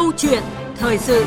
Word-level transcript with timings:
Câu 0.00 0.12
chuyện 0.16 0.42
thời 0.76 0.98
sự 0.98 1.24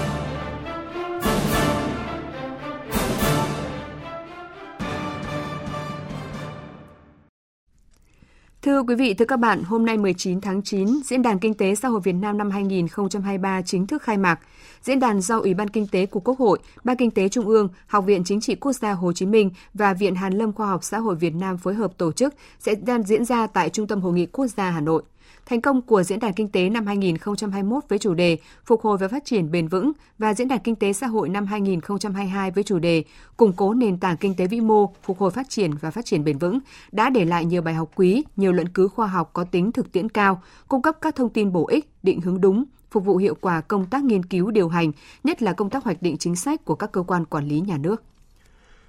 Thưa 8.61 8.83
quý 8.83 8.95
vị, 8.95 9.13
thưa 9.13 9.25
các 9.25 9.39
bạn, 9.39 9.63
hôm 9.63 9.85
nay 9.85 9.97
19 9.97 10.41
tháng 10.41 10.61
9, 10.61 10.87
Diễn 11.05 11.21
đàn 11.21 11.39
Kinh 11.39 11.53
tế 11.53 11.75
Xã 11.75 11.87
hội 11.87 12.01
Việt 12.03 12.13
Nam 12.13 12.37
năm 12.37 12.51
2023 12.51 13.61
chính 13.61 13.87
thức 13.87 14.01
khai 14.01 14.17
mạc. 14.17 14.39
Diễn 14.81 14.99
đàn 14.99 15.21
do 15.21 15.39
Ủy 15.39 15.53
ban 15.53 15.67
Kinh 15.67 15.87
tế 15.87 16.05
của 16.05 16.19
Quốc 16.19 16.39
hội, 16.39 16.59
Ban 16.83 16.97
Kinh 16.97 17.11
tế 17.11 17.29
Trung 17.29 17.47
ương, 17.47 17.69
Học 17.87 18.05
viện 18.05 18.23
Chính 18.23 18.41
trị 18.41 18.55
Quốc 18.55 18.73
gia 18.73 18.91
Hồ 18.91 19.13
Chí 19.13 19.25
Minh 19.25 19.51
và 19.73 19.93
Viện 19.93 20.15
Hàn 20.15 20.33
lâm 20.33 20.53
Khoa 20.53 20.67
học 20.67 20.83
Xã 20.83 20.99
hội 20.99 21.15
Việt 21.15 21.35
Nam 21.35 21.57
phối 21.57 21.73
hợp 21.73 21.97
tổ 21.97 22.11
chức 22.11 22.33
sẽ 22.59 22.75
đang 22.75 23.03
diễn 23.03 23.25
ra 23.25 23.47
tại 23.47 23.69
Trung 23.69 23.87
tâm 23.87 24.01
Hội 24.01 24.13
nghị 24.13 24.25
Quốc 24.25 24.47
gia 24.47 24.69
Hà 24.69 24.81
Nội. 24.81 25.03
Thành 25.45 25.61
công 25.61 25.81
của 25.81 26.03
Diễn 26.03 26.19
đàn 26.19 26.33
Kinh 26.33 26.47
tế 26.47 26.69
năm 26.69 26.85
2021 26.85 27.83
với 27.89 27.99
chủ 27.99 28.13
đề 28.13 28.37
Phục 28.65 28.81
hồi 28.81 28.97
và 28.97 29.07
phát 29.07 29.25
triển 29.25 29.51
bền 29.51 29.67
vững 29.67 29.91
và 30.19 30.33
Diễn 30.33 30.47
đàn 30.47 30.59
Kinh 30.59 30.75
tế 30.75 30.93
xã 30.93 31.07
hội 31.07 31.29
năm 31.29 31.45
2022 31.45 32.51
với 32.51 32.63
chủ 32.63 32.79
đề 32.79 33.03
Củng 33.37 33.53
cố 33.53 33.73
nền 33.73 33.97
tảng 33.97 34.17
kinh 34.17 34.35
tế 34.35 34.47
vĩ 34.47 34.61
mô, 34.61 34.93
phục 35.03 35.19
hồi 35.19 35.31
phát 35.31 35.49
triển 35.49 35.71
và 35.81 35.91
phát 35.91 36.05
triển 36.05 36.23
bền 36.23 36.37
vững 36.37 36.59
đã 36.91 37.09
để 37.09 37.25
lại 37.25 37.45
nhiều 37.45 37.61
bài 37.61 37.73
học 37.73 37.91
quý, 37.95 38.23
nhiều 38.35 38.51
luận 38.51 38.67
cứ 38.69 38.87
khoa 38.87 39.07
học 39.07 39.29
có 39.33 39.43
tính 39.43 39.71
thực 39.71 39.91
tiễn 39.91 40.09
cao, 40.09 40.41
cung 40.67 40.81
cấp 40.81 40.95
các 41.01 41.15
thông 41.15 41.29
tin 41.29 41.51
bổ 41.51 41.67
ích, 41.67 41.89
định 42.03 42.21
hướng 42.21 42.41
đúng, 42.41 42.63
phục 42.91 43.05
vụ 43.05 43.17
hiệu 43.17 43.35
quả 43.41 43.61
công 43.61 43.85
tác 43.85 44.03
nghiên 44.03 44.25
cứu 44.25 44.51
điều 44.51 44.69
hành, 44.69 44.91
nhất 45.23 45.41
là 45.41 45.53
công 45.53 45.69
tác 45.69 45.83
hoạch 45.83 46.01
định 46.01 46.17
chính 46.17 46.35
sách 46.35 46.65
của 46.65 46.75
các 46.75 46.91
cơ 46.91 47.01
quan 47.01 47.25
quản 47.25 47.47
lý 47.47 47.61
nhà 47.61 47.77
nước. 47.77 48.03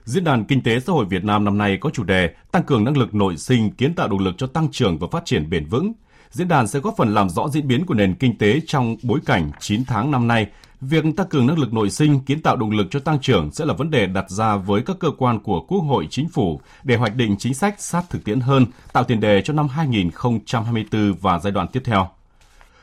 Diễn 0.05 0.25
đàn 0.25 0.45
Kinh 0.45 0.63
tế 0.63 0.81
xã 0.81 0.93
hội 0.93 1.05
Việt 1.05 1.25
Nam 1.25 1.45
năm 1.45 1.59
nay 1.59 1.79
có 1.81 1.91
chủ 1.91 2.05
đề 2.05 2.35
Tăng 2.53 2.63
cường 2.63 2.85
năng 2.85 2.97
lực 2.97 3.15
nội 3.15 3.37
sinh, 3.37 3.71
kiến 3.71 3.95
tạo 3.95 4.09
động 4.09 4.19
lực 4.19 4.35
cho 4.39 4.47
tăng 4.47 4.69
trưởng 4.71 4.99
và 4.99 5.07
phát 5.11 5.25
triển 5.25 5.51
bền 5.51 5.67
vững, 5.67 5.93
Diễn 6.35 6.49
đàn 6.49 6.67
sẽ 6.67 6.79
góp 6.79 6.95
phần 6.97 7.15
làm 7.15 7.29
rõ 7.29 7.49
diễn 7.49 7.69
biến 7.69 7.87
của 7.87 7.95
nền 7.95 8.15
kinh 8.15 8.39
tế 8.39 8.61
trong 8.67 8.97
bối 9.03 9.21
cảnh 9.27 9.51
9 9.61 9.85
tháng 9.85 10.11
năm 10.11 10.29
nay. 10.29 10.47
Việc 10.81 11.05
tăng 11.17 11.29
cường 11.29 11.47
năng 11.47 11.59
lực 11.59 11.73
nội 11.73 11.91
sinh, 11.91 12.21
kiến 12.21 12.43
tạo 12.43 12.57
động 12.57 12.71
lực 12.71 12.87
cho 12.91 13.01
tăng 13.01 13.21
trưởng 13.21 13.51
sẽ 13.53 13.65
là 13.65 13.75
vấn 13.75 13.91
đề 13.91 14.07
đặt 14.07 14.31
ra 14.31 14.57
với 14.57 14.83
các 14.83 14.97
cơ 15.01 15.11
quan 15.19 15.41
của 15.41 15.61
Quốc 15.61 15.79
hội, 15.79 16.07
Chính 16.11 16.29
phủ 16.29 16.61
để 16.85 16.97
hoạch 16.97 17.15
định 17.15 17.37
chính 17.39 17.55
sách 17.55 17.81
sát 17.81 18.03
thực 18.11 18.25
tiễn 18.25 18.41
hơn, 18.41 18.67
tạo 18.93 19.05
tiền 19.05 19.21
đề 19.21 19.43
cho 19.43 19.53
năm 19.53 19.69
2024 19.69 21.15
và 21.21 21.39
giai 21.39 21.53
đoạn 21.53 21.69
tiếp 21.69 21.83
theo. 21.85 22.09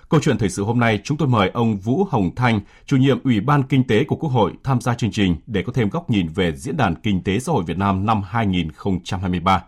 Câu 0.10 0.20
chuyện 0.24 0.38
thời 0.38 0.50
sự 0.50 0.64
hôm 0.64 0.80
nay, 0.80 1.00
chúng 1.04 1.18
tôi 1.18 1.28
mời 1.28 1.50
ông 1.50 1.78
Vũ 1.78 2.08
Hồng 2.12 2.36
Thanh, 2.36 2.60
chủ 2.86 2.98
nhiệm 2.98 3.24
Ủy 3.24 3.40
ban 3.40 3.64
Kinh 3.64 3.84
tế 3.84 4.04
của 4.04 4.16
Quốc 4.16 4.30
hội 4.30 4.52
tham 4.64 4.82
gia 4.82 4.94
chương 4.94 5.12
trình 5.12 5.36
để 5.48 5.62
có 5.62 5.74
thêm 5.74 5.90
góc 5.90 6.10
nhìn 6.10 6.28
về 6.28 6.56
Diễn 6.56 6.78
đàn 6.78 6.96
Kinh 6.96 7.24
tế 7.24 7.40
xã 7.40 7.52
hội 7.52 7.64
Việt 7.68 7.78
Nam 7.78 8.06
năm 8.06 8.22
2023. 8.24 9.64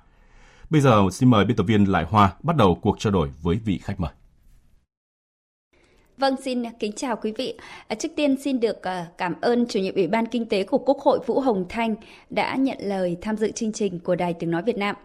Bây 0.69 0.81
giờ 0.81 1.03
xin 1.11 1.29
mời 1.29 1.45
biên 1.45 1.57
tập 1.57 1.63
viên 1.63 1.83
Lại 1.83 2.05
Hoa 2.09 2.33
bắt 2.43 2.55
đầu 2.55 2.79
cuộc 2.81 2.99
trao 2.99 3.13
đổi 3.13 3.29
với 3.41 3.59
vị 3.65 3.79
khách 3.83 3.99
mời. 3.99 4.11
Vâng, 6.17 6.35
xin 6.43 6.63
kính 6.79 6.91
chào 6.91 7.15
quý 7.15 7.33
vị. 7.37 7.57
À, 7.87 7.95
trước 7.95 8.09
tiên 8.15 8.35
xin 8.41 8.59
được 8.59 8.81
ờ, 8.81 9.05
cảm 9.17 9.33
ơn 9.41 9.65
chủ 9.69 9.79
nhiệm 9.79 9.95
Ủy 9.95 10.07
ban 10.07 10.25
Kinh 10.25 10.45
tế 10.45 10.63
của 10.63 10.77
Quốc 10.77 10.99
hội 10.99 11.19
Vũ 11.25 11.39
Hồng 11.39 11.65
Thanh 11.69 11.95
đã 12.29 12.55
nhận 12.55 12.77
lời 12.81 13.17
tham 13.21 13.37
dự 13.37 13.51
chương 13.51 13.71
trình 13.71 13.99
của 13.99 14.15
Đài 14.15 14.33
Tiếng 14.33 14.51
Nói 14.51 14.61
Việt 14.63 14.77
Nam. 14.77 14.95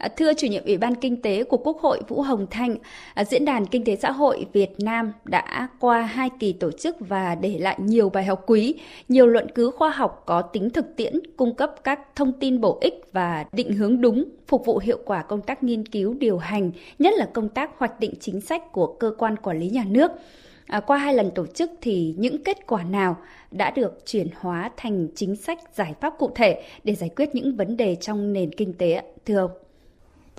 À, 0.00 0.08
thưa 0.16 0.34
chủ 0.34 0.46
nhiệm 0.46 0.64
Ủy 0.64 0.78
ban 0.78 0.94
Kinh 0.94 1.22
tế 1.22 1.44
của 1.44 1.56
Quốc 1.56 1.78
hội 1.80 2.00
Vũ 2.08 2.22
Hồng 2.22 2.46
Thanh, 2.50 2.76
à, 3.14 3.24
Diễn 3.24 3.44
đàn 3.44 3.66
Kinh 3.66 3.84
tế 3.84 3.96
Xã 3.96 4.10
hội 4.10 4.46
Việt 4.52 4.70
Nam 4.78 5.12
đã 5.24 5.68
qua 5.80 6.02
hai 6.02 6.30
kỳ 6.38 6.52
tổ 6.52 6.70
chức 6.70 6.96
và 7.00 7.34
để 7.34 7.58
lại 7.58 7.76
nhiều 7.80 8.10
bài 8.10 8.24
học 8.24 8.42
quý, 8.46 8.74
nhiều 9.08 9.26
luận 9.26 9.46
cứ 9.54 9.70
khoa 9.70 9.90
học 9.90 10.22
có 10.26 10.42
tính 10.42 10.70
thực 10.70 10.96
tiễn, 10.96 11.14
cung 11.36 11.54
cấp 11.54 11.74
các 11.84 12.00
thông 12.16 12.32
tin 12.32 12.60
bổ 12.60 12.78
ích 12.80 12.94
và 13.12 13.44
định 13.52 13.72
hướng 13.72 14.00
đúng, 14.00 14.24
phục 14.46 14.64
vụ 14.64 14.78
hiệu 14.78 14.98
quả 15.04 15.22
công 15.22 15.40
tác 15.40 15.62
nghiên 15.62 15.86
cứu 15.86 16.14
điều 16.14 16.38
hành, 16.38 16.70
nhất 16.98 17.14
là 17.16 17.28
công 17.32 17.48
tác 17.48 17.70
hoạch 17.78 18.00
định 18.00 18.14
chính 18.20 18.40
sách 18.40 18.72
của 18.72 18.86
cơ 18.86 19.12
quan 19.18 19.36
quản 19.36 19.58
lý 19.58 19.68
nhà 19.68 19.84
nước. 19.88 20.10
À, 20.66 20.80
qua 20.80 20.98
hai 20.98 21.14
lần 21.14 21.30
tổ 21.34 21.46
chức 21.46 21.70
thì 21.80 22.14
những 22.18 22.44
kết 22.44 22.66
quả 22.66 22.82
nào 22.82 23.16
đã 23.50 23.70
được 23.70 24.06
chuyển 24.06 24.28
hóa 24.34 24.70
thành 24.76 25.08
chính 25.14 25.36
sách 25.36 25.58
giải 25.74 25.94
pháp 26.00 26.14
cụ 26.18 26.30
thể 26.34 26.62
để 26.84 26.94
giải 26.94 27.10
quyết 27.16 27.34
những 27.34 27.56
vấn 27.56 27.76
đề 27.76 27.94
trong 27.94 28.32
nền 28.32 28.52
kinh 28.52 28.72
tế 28.72 29.02
thưa 29.26 29.36
ông? 29.36 29.50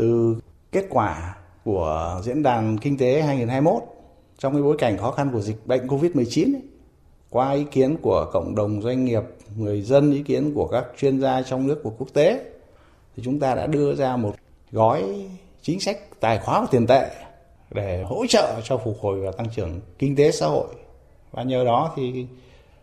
Từ 0.01 0.35
kết 0.72 0.85
quả 0.89 1.35
của 1.66 2.22
diễn 2.23 2.44
đàn 2.44 2.78
kinh 2.78 2.97
tế 2.97 3.22
2021 3.22 3.84
trong 4.38 4.53
cái 4.53 4.62
bối 4.62 4.75
cảnh 4.79 4.97
khó 4.97 5.12
khăn 5.12 5.29
của 5.34 5.41
dịch 5.41 5.67
bệnh 5.67 5.88
Covid-19 5.88 6.59
qua 7.29 7.51
ý 7.51 7.63
kiến 7.72 7.97
của 8.01 8.29
cộng 8.34 8.56
đồng 8.56 8.81
doanh 8.81 9.06
nghiệp, 9.06 9.22
người 9.56 9.81
dân, 9.81 10.11
ý 10.11 10.23
kiến 10.23 10.53
của 10.56 10.67
các 10.67 10.85
chuyên 10.97 11.22
gia 11.22 11.41
trong 11.41 11.67
nước 11.67 11.81
và 11.84 11.91
quốc 11.97 12.07
tế 12.13 12.45
thì 13.16 13.23
chúng 13.23 13.40
ta 13.40 13.56
đã 13.56 13.67
đưa 13.67 13.95
ra 13.95 14.17
một 14.17 14.35
gói 14.72 15.29
chính 15.61 15.79
sách 15.79 15.97
tài 16.19 16.40
khóa 16.40 16.61
và 16.61 16.67
tiền 16.72 16.88
tệ 16.88 17.09
để 17.72 18.03
hỗ 18.03 18.25
trợ 18.29 18.61
cho 18.63 18.78
phục 18.78 18.97
hồi 19.01 19.19
và 19.19 19.31
tăng 19.31 19.47
trưởng 19.56 19.79
kinh 20.00 20.16
tế 20.16 20.31
xã 20.31 20.47
hội. 20.47 20.67
Và 21.31 21.44
nhờ 21.44 21.63
đó 21.63 21.94
thì 21.95 22.25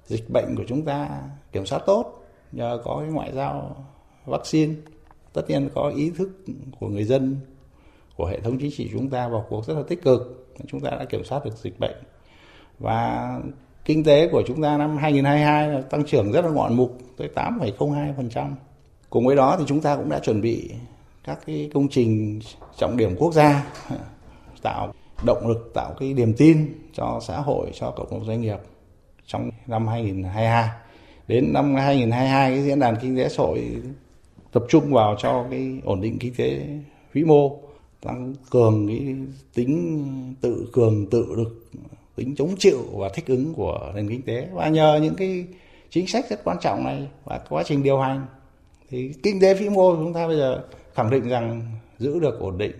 dịch 0.06 0.30
bệnh 0.30 0.56
của 0.56 0.64
chúng 0.68 0.84
ta 0.84 1.08
kiểm 1.52 1.66
soát 1.66 1.82
tốt 1.86 2.24
nhờ 2.52 2.80
có 2.84 2.96
cái 3.00 3.08
ngoại 3.08 3.32
giao 3.34 3.76
vaccine 4.26 4.74
tất 5.38 5.50
nhiên 5.50 5.68
có 5.74 5.92
ý 5.96 6.10
thức 6.10 6.28
của 6.80 6.88
người 6.88 7.04
dân 7.04 7.36
của 8.16 8.26
hệ 8.26 8.40
thống 8.40 8.58
chính 8.58 8.70
trị 8.76 8.88
chúng 8.92 9.10
ta 9.10 9.28
vào 9.28 9.46
cuộc 9.48 9.66
rất 9.66 9.74
là 9.74 9.82
tích 9.88 10.02
cực. 10.02 10.48
Chúng 10.66 10.80
ta 10.80 10.90
đã 10.90 11.04
kiểm 11.04 11.24
soát 11.24 11.44
được 11.44 11.56
dịch 11.56 11.78
bệnh. 11.78 11.96
Và 12.78 13.40
kinh 13.84 14.04
tế 14.04 14.28
của 14.32 14.42
chúng 14.46 14.62
ta 14.62 14.78
năm 14.78 14.96
2022 14.96 15.68
là 15.68 15.80
tăng 15.80 16.04
trưởng 16.04 16.32
rất 16.32 16.44
là 16.44 16.50
ngoạn 16.50 16.74
mục 16.74 16.98
tới 17.16 17.28
8,02%. 17.34 18.52
Cùng 19.10 19.26
với 19.26 19.36
đó 19.36 19.56
thì 19.58 19.64
chúng 19.66 19.80
ta 19.80 19.96
cũng 19.96 20.08
đã 20.08 20.18
chuẩn 20.18 20.40
bị 20.40 20.70
các 21.24 21.38
cái 21.46 21.70
công 21.74 21.88
trình 21.88 22.40
trọng 22.76 22.96
điểm 22.96 23.16
quốc 23.18 23.34
gia 23.34 23.66
tạo 24.62 24.92
động 25.26 25.48
lực 25.48 25.70
tạo 25.74 25.94
cái 25.98 26.14
niềm 26.14 26.34
tin 26.36 26.74
cho 26.92 27.20
xã 27.22 27.36
hội 27.40 27.70
cho 27.74 27.90
cộng 27.90 28.10
đồng 28.10 28.24
doanh 28.24 28.40
nghiệp 28.40 28.58
trong 29.26 29.50
năm 29.66 29.86
2022 29.86 30.68
đến 31.28 31.52
năm 31.52 31.74
2022 31.74 32.50
cái 32.50 32.62
diễn 32.62 32.80
đàn 32.80 32.96
kinh 32.96 33.16
tế 33.16 33.28
xã 33.28 33.42
hội 33.42 33.82
tập 34.52 34.64
trung 34.68 34.92
vào 34.92 35.16
cho 35.18 35.46
cái 35.50 35.80
ổn 35.84 36.00
định 36.00 36.18
kinh 36.18 36.34
tế 36.36 36.66
vĩ 37.12 37.24
mô, 37.24 37.60
tăng 38.00 38.34
cường 38.50 38.88
cái 38.88 39.16
tính 39.54 40.34
tự, 40.40 40.68
cường 40.72 41.06
tự 41.10 41.26
lực, 41.36 41.70
tính 42.16 42.34
chống 42.36 42.54
chịu 42.58 42.78
và 42.92 43.08
thích 43.08 43.26
ứng 43.26 43.54
của 43.54 43.92
nền 43.94 44.08
kinh 44.08 44.22
tế. 44.22 44.48
Và 44.52 44.68
nhờ 44.68 45.00
những 45.02 45.14
cái 45.14 45.46
chính 45.90 46.06
sách 46.06 46.30
rất 46.30 46.44
quan 46.44 46.56
trọng 46.60 46.84
này 46.84 47.08
và 47.24 47.40
quá 47.48 47.62
trình 47.66 47.82
điều 47.82 47.98
hành, 47.98 48.26
thì 48.90 49.12
kinh 49.22 49.40
tế 49.40 49.54
vĩ 49.54 49.68
mô 49.68 49.96
chúng 49.96 50.12
ta 50.12 50.26
bây 50.26 50.36
giờ 50.36 50.62
khẳng 50.94 51.10
định 51.10 51.28
rằng 51.28 51.62
giữ 51.98 52.18
được 52.20 52.40
ổn 52.40 52.58
định. 52.58 52.72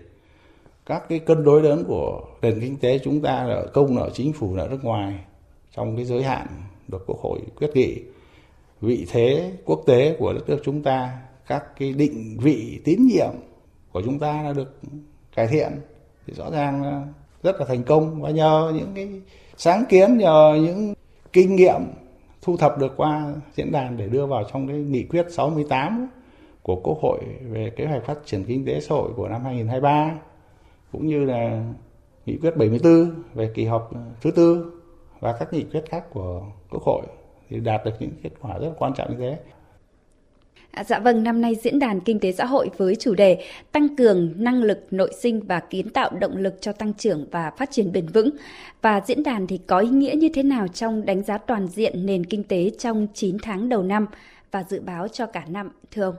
Các 0.85 1.09
cái 1.09 1.19
cân 1.19 1.43
đối 1.43 1.61
lớn 1.61 1.83
của 1.87 2.21
nền 2.41 2.59
kinh 2.61 2.77
tế 2.77 2.99
chúng 2.99 3.21
ta 3.21 3.43
là 3.43 3.65
công 3.73 3.95
nợ 3.95 4.09
chính 4.13 4.33
phủ 4.33 4.55
nợ 4.55 4.67
nước 4.71 4.83
ngoài, 4.83 5.19
trong 5.75 5.95
cái 5.95 6.05
giới 6.05 6.23
hạn 6.23 6.47
được 6.87 7.03
quốc 7.07 7.19
hội 7.19 7.39
quyết 7.55 7.69
nghị. 7.73 7.95
Vị 8.81 9.05
thế 9.09 9.51
quốc 9.65 9.83
tế 9.85 10.15
của 10.19 10.33
đất 10.33 10.49
nước 10.49 10.61
chúng 10.63 10.83
ta 10.83 11.17
các 11.49 11.63
cái 11.79 11.93
định 11.93 12.37
vị 12.41 12.81
tín 12.83 13.07
nhiệm 13.07 13.31
của 13.91 14.01
chúng 14.05 14.19
ta 14.19 14.43
đã 14.43 14.53
được 14.53 14.79
cải 15.35 15.47
thiện 15.47 15.71
thì 16.27 16.33
rõ 16.33 16.51
ràng 16.51 17.07
rất 17.43 17.59
là 17.59 17.65
thành 17.65 17.83
công 17.83 18.21
và 18.21 18.29
nhờ 18.29 18.73
những 18.75 18.91
cái 18.95 19.21
sáng 19.57 19.83
kiến, 19.89 20.17
nhờ 20.17 20.59
những 20.61 20.93
kinh 21.33 21.55
nghiệm 21.55 21.81
thu 22.41 22.57
thập 22.57 22.77
được 22.79 22.93
qua 22.97 23.33
diễn 23.55 23.71
đàn 23.71 23.97
để 23.97 24.07
đưa 24.07 24.25
vào 24.25 24.43
trong 24.53 24.67
cái 24.67 24.77
nghị 24.77 25.03
quyết 25.03 25.25
68 25.29 26.07
của 26.61 26.75
Quốc 26.75 26.97
hội 27.01 27.19
về 27.49 27.71
kế 27.75 27.85
hoạch 27.85 28.05
phát 28.05 28.17
triển 28.25 28.43
kinh 28.43 28.65
tế 28.65 28.79
xã 28.81 28.95
hội 28.95 29.11
của 29.15 29.27
năm 29.27 29.43
2023 29.43 30.19
cũng 30.91 31.07
như 31.07 31.23
là 31.23 31.73
nghị 32.25 32.37
quyết 32.37 32.57
74 32.57 33.23
về 33.33 33.51
kỳ 33.55 33.65
họp 33.65 33.91
thứ 34.21 34.31
tư 34.31 34.71
và 35.19 35.35
các 35.39 35.53
nghị 35.53 35.63
quyết 35.63 35.83
khác 35.89 36.03
của 36.13 36.43
Quốc 36.69 36.83
hội 36.83 37.01
thì 37.49 37.59
đạt 37.59 37.85
được 37.85 37.93
những 37.99 38.11
kết 38.23 38.31
quả 38.41 38.57
rất 38.57 38.71
quan 38.77 38.93
trọng 38.93 39.11
như 39.11 39.17
thế. 39.19 39.37
À, 40.71 40.83
dạ 40.83 40.99
vâng, 40.99 41.23
năm 41.23 41.41
nay 41.41 41.55
diễn 41.55 41.79
đàn 41.79 41.99
kinh 41.99 42.19
tế 42.19 42.31
xã 42.31 42.45
hội 42.45 42.69
với 42.77 42.95
chủ 42.95 43.15
đề 43.15 43.45
tăng 43.71 43.95
cường 43.95 44.33
năng 44.35 44.63
lực 44.63 44.87
nội 44.91 45.13
sinh 45.19 45.39
và 45.39 45.59
kiến 45.59 45.89
tạo 45.89 46.09
động 46.09 46.37
lực 46.37 46.55
cho 46.61 46.71
tăng 46.71 46.93
trưởng 46.93 47.27
và 47.31 47.51
phát 47.57 47.71
triển 47.71 47.91
bền 47.91 48.07
vững. 48.07 48.29
Và 48.81 49.01
diễn 49.05 49.23
đàn 49.23 49.47
thì 49.47 49.57
có 49.67 49.79
ý 49.79 49.89
nghĩa 49.89 50.15
như 50.15 50.29
thế 50.33 50.43
nào 50.43 50.67
trong 50.67 51.05
đánh 51.05 51.23
giá 51.23 51.37
toàn 51.37 51.67
diện 51.67 52.05
nền 52.05 52.25
kinh 52.25 52.43
tế 52.43 52.71
trong 52.79 53.07
9 53.13 53.37
tháng 53.41 53.69
đầu 53.69 53.83
năm 53.83 54.05
và 54.51 54.63
dự 54.63 54.79
báo 54.79 55.07
cho 55.07 55.25
cả 55.25 55.43
năm, 55.47 55.71
thưa 55.91 56.03
ông? 56.03 56.15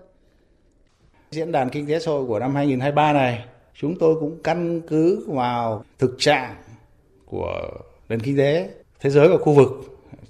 Diễn 1.30 1.52
đàn 1.52 1.70
kinh 1.70 1.86
tế 1.86 1.98
xã 1.98 2.10
hội 2.10 2.26
của 2.26 2.38
năm 2.38 2.54
2023 2.54 3.12
này, 3.12 3.44
chúng 3.74 3.98
tôi 3.98 4.16
cũng 4.20 4.38
căn 4.44 4.80
cứ 4.88 5.24
vào 5.28 5.84
thực 5.98 6.16
trạng 6.18 6.54
của 7.26 7.70
nền 8.08 8.20
kinh 8.20 8.36
tế 8.36 8.68
thế 9.00 9.10
giới 9.10 9.28
và 9.28 9.36
khu 9.36 9.52
vực 9.52 9.70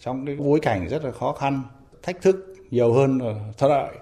trong 0.00 0.26
cái 0.26 0.36
bối 0.36 0.60
cảnh 0.62 0.88
rất 0.88 1.04
là 1.04 1.12
khó 1.12 1.32
khăn, 1.32 1.62
thách 2.02 2.22
thức 2.22 2.54
nhiều 2.70 2.92
hơn 2.92 3.18
ờ, 3.18 3.34
thuận 3.58 3.72
lợi 3.72 3.94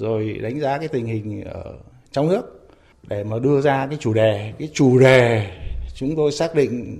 rồi 0.00 0.38
đánh 0.42 0.60
giá 0.60 0.78
cái 0.78 0.88
tình 0.88 1.06
hình 1.06 1.44
ở 1.44 1.78
trong 2.10 2.28
nước 2.28 2.68
để 3.08 3.24
mà 3.24 3.38
đưa 3.38 3.60
ra 3.60 3.86
cái 3.86 3.98
chủ 4.00 4.14
đề. 4.14 4.52
Cái 4.58 4.68
chủ 4.72 4.98
đề 4.98 5.46
chúng 5.94 6.16
tôi 6.16 6.32
xác 6.32 6.54
định 6.54 6.98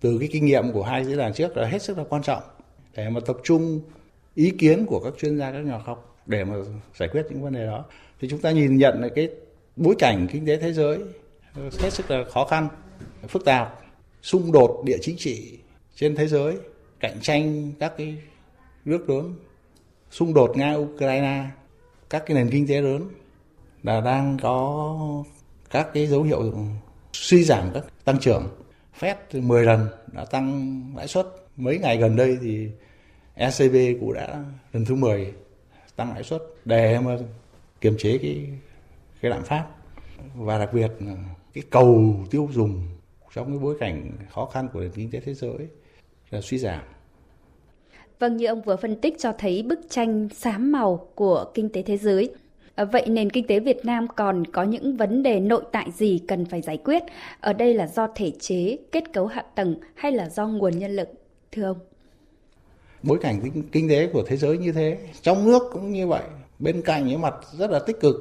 từ 0.00 0.18
cái 0.18 0.28
kinh 0.32 0.44
nghiệm 0.44 0.72
của 0.72 0.82
hai 0.82 1.04
diễn 1.04 1.18
đàn 1.18 1.32
trước 1.32 1.56
là 1.56 1.68
hết 1.68 1.82
sức 1.82 1.98
là 1.98 2.04
quan 2.08 2.22
trọng 2.22 2.42
để 2.96 3.08
mà 3.10 3.20
tập 3.26 3.36
trung 3.44 3.80
ý 4.34 4.50
kiến 4.50 4.86
của 4.86 5.00
các 5.04 5.12
chuyên 5.18 5.38
gia, 5.38 5.52
các 5.52 5.58
nhà 5.58 5.72
khoa 5.72 5.84
học 5.84 6.16
để 6.26 6.44
mà 6.44 6.54
giải 6.94 7.08
quyết 7.08 7.26
những 7.30 7.42
vấn 7.42 7.52
đề 7.52 7.66
đó. 7.66 7.84
Thì 8.20 8.28
chúng 8.28 8.40
ta 8.40 8.50
nhìn 8.50 8.76
nhận 8.76 9.02
là 9.02 9.08
cái 9.08 9.28
bối 9.76 9.94
cảnh 9.98 10.26
kinh 10.32 10.46
tế 10.46 10.56
thế 10.56 10.72
giới 10.72 10.98
hết 11.56 11.92
sức 11.92 12.10
là 12.10 12.24
khó 12.24 12.44
khăn, 12.44 12.68
phức 13.28 13.44
tạp, 13.44 13.80
xung 14.22 14.52
đột 14.52 14.82
địa 14.84 14.98
chính 15.00 15.16
trị 15.16 15.58
trên 15.96 16.16
thế 16.16 16.26
giới, 16.26 16.56
cạnh 17.00 17.16
tranh 17.22 17.72
các 17.80 17.92
cái 17.96 18.16
nước 18.84 19.10
lớn, 19.10 19.34
xung 20.10 20.34
đột 20.34 20.56
nga 20.56 20.74
ukraine 20.74 21.44
các 22.10 22.22
cái 22.26 22.34
nền 22.34 22.50
kinh 22.50 22.66
tế 22.66 22.80
lớn 22.80 23.08
là 23.82 24.00
đang 24.00 24.36
có 24.42 24.98
các 25.70 25.88
cái 25.94 26.06
dấu 26.06 26.22
hiệu 26.22 26.52
suy 27.12 27.44
giảm 27.44 27.70
các 27.74 27.84
tăng 28.04 28.18
trưởng. 28.18 28.48
Fed 29.00 29.14
10 29.32 29.64
lần 29.64 29.86
đã 30.12 30.24
tăng 30.24 30.82
lãi 30.96 31.08
suất. 31.08 31.26
Mấy 31.56 31.78
ngày 31.78 31.96
gần 31.96 32.16
đây 32.16 32.38
thì 32.42 32.68
ECB 33.34 34.00
cũng 34.00 34.12
đã 34.12 34.44
lần 34.72 34.84
thứ 34.84 34.94
10 34.94 35.32
tăng 35.96 36.12
lãi 36.12 36.22
suất 36.22 36.42
để 36.64 37.00
mà 37.00 37.16
kiềm 37.80 37.96
chế 37.98 38.18
cái 38.18 38.46
cái 39.20 39.30
lạm 39.30 39.42
phát. 39.42 39.66
Và 40.34 40.58
đặc 40.58 40.72
biệt 40.72 40.90
là 41.00 41.14
cái 41.54 41.64
cầu 41.70 42.14
tiêu 42.30 42.48
dùng 42.52 42.88
trong 43.34 43.46
cái 43.46 43.58
bối 43.58 43.76
cảnh 43.80 44.12
khó 44.30 44.46
khăn 44.46 44.68
của 44.72 44.80
nền 44.80 44.90
kinh 44.90 45.10
tế 45.10 45.20
thế 45.20 45.34
giới 45.34 45.68
là 46.30 46.40
suy 46.40 46.58
giảm. 46.58 46.82
Vâng, 48.18 48.36
như 48.36 48.46
ông 48.46 48.62
vừa 48.62 48.76
phân 48.76 48.96
tích 48.96 49.14
cho 49.18 49.32
thấy 49.38 49.62
bức 49.62 49.80
tranh 49.88 50.28
xám 50.34 50.72
màu 50.72 51.08
của 51.14 51.44
kinh 51.54 51.68
tế 51.68 51.82
thế 51.82 51.96
giới. 51.96 52.30
À, 52.74 52.84
vậy 52.84 53.06
nền 53.08 53.30
kinh 53.30 53.46
tế 53.46 53.60
Việt 53.60 53.84
Nam 53.84 54.06
còn 54.16 54.44
có 54.44 54.62
những 54.62 54.96
vấn 54.96 55.22
đề 55.22 55.40
nội 55.40 55.62
tại 55.72 55.90
gì 55.96 56.20
cần 56.28 56.44
phải 56.44 56.62
giải 56.62 56.76
quyết? 56.76 57.02
Ở 57.40 57.52
đây 57.52 57.74
là 57.74 57.86
do 57.86 58.08
thể 58.14 58.32
chế, 58.40 58.76
kết 58.92 59.12
cấu 59.12 59.26
hạ 59.26 59.42
tầng 59.54 59.74
hay 59.94 60.12
là 60.12 60.28
do 60.28 60.46
nguồn 60.46 60.78
nhân 60.78 60.96
lực? 60.96 61.08
Thưa 61.52 61.62
ông. 61.62 61.78
Bối 63.02 63.18
cảnh 63.22 63.40
kinh 63.72 63.88
tế 63.88 64.06
của 64.12 64.22
thế 64.26 64.36
giới 64.36 64.58
như 64.58 64.72
thế, 64.72 64.98
trong 65.22 65.44
nước 65.44 65.62
cũng 65.72 65.92
như 65.92 66.06
vậy. 66.06 66.22
Bên 66.58 66.82
cạnh 66.82 67.06
những 67.06 67.20
mặt 67.20 67.34
rất 67.52 67.70
là 67.70 67.78
tích 67.78 68.00
cực, 68.00 68.16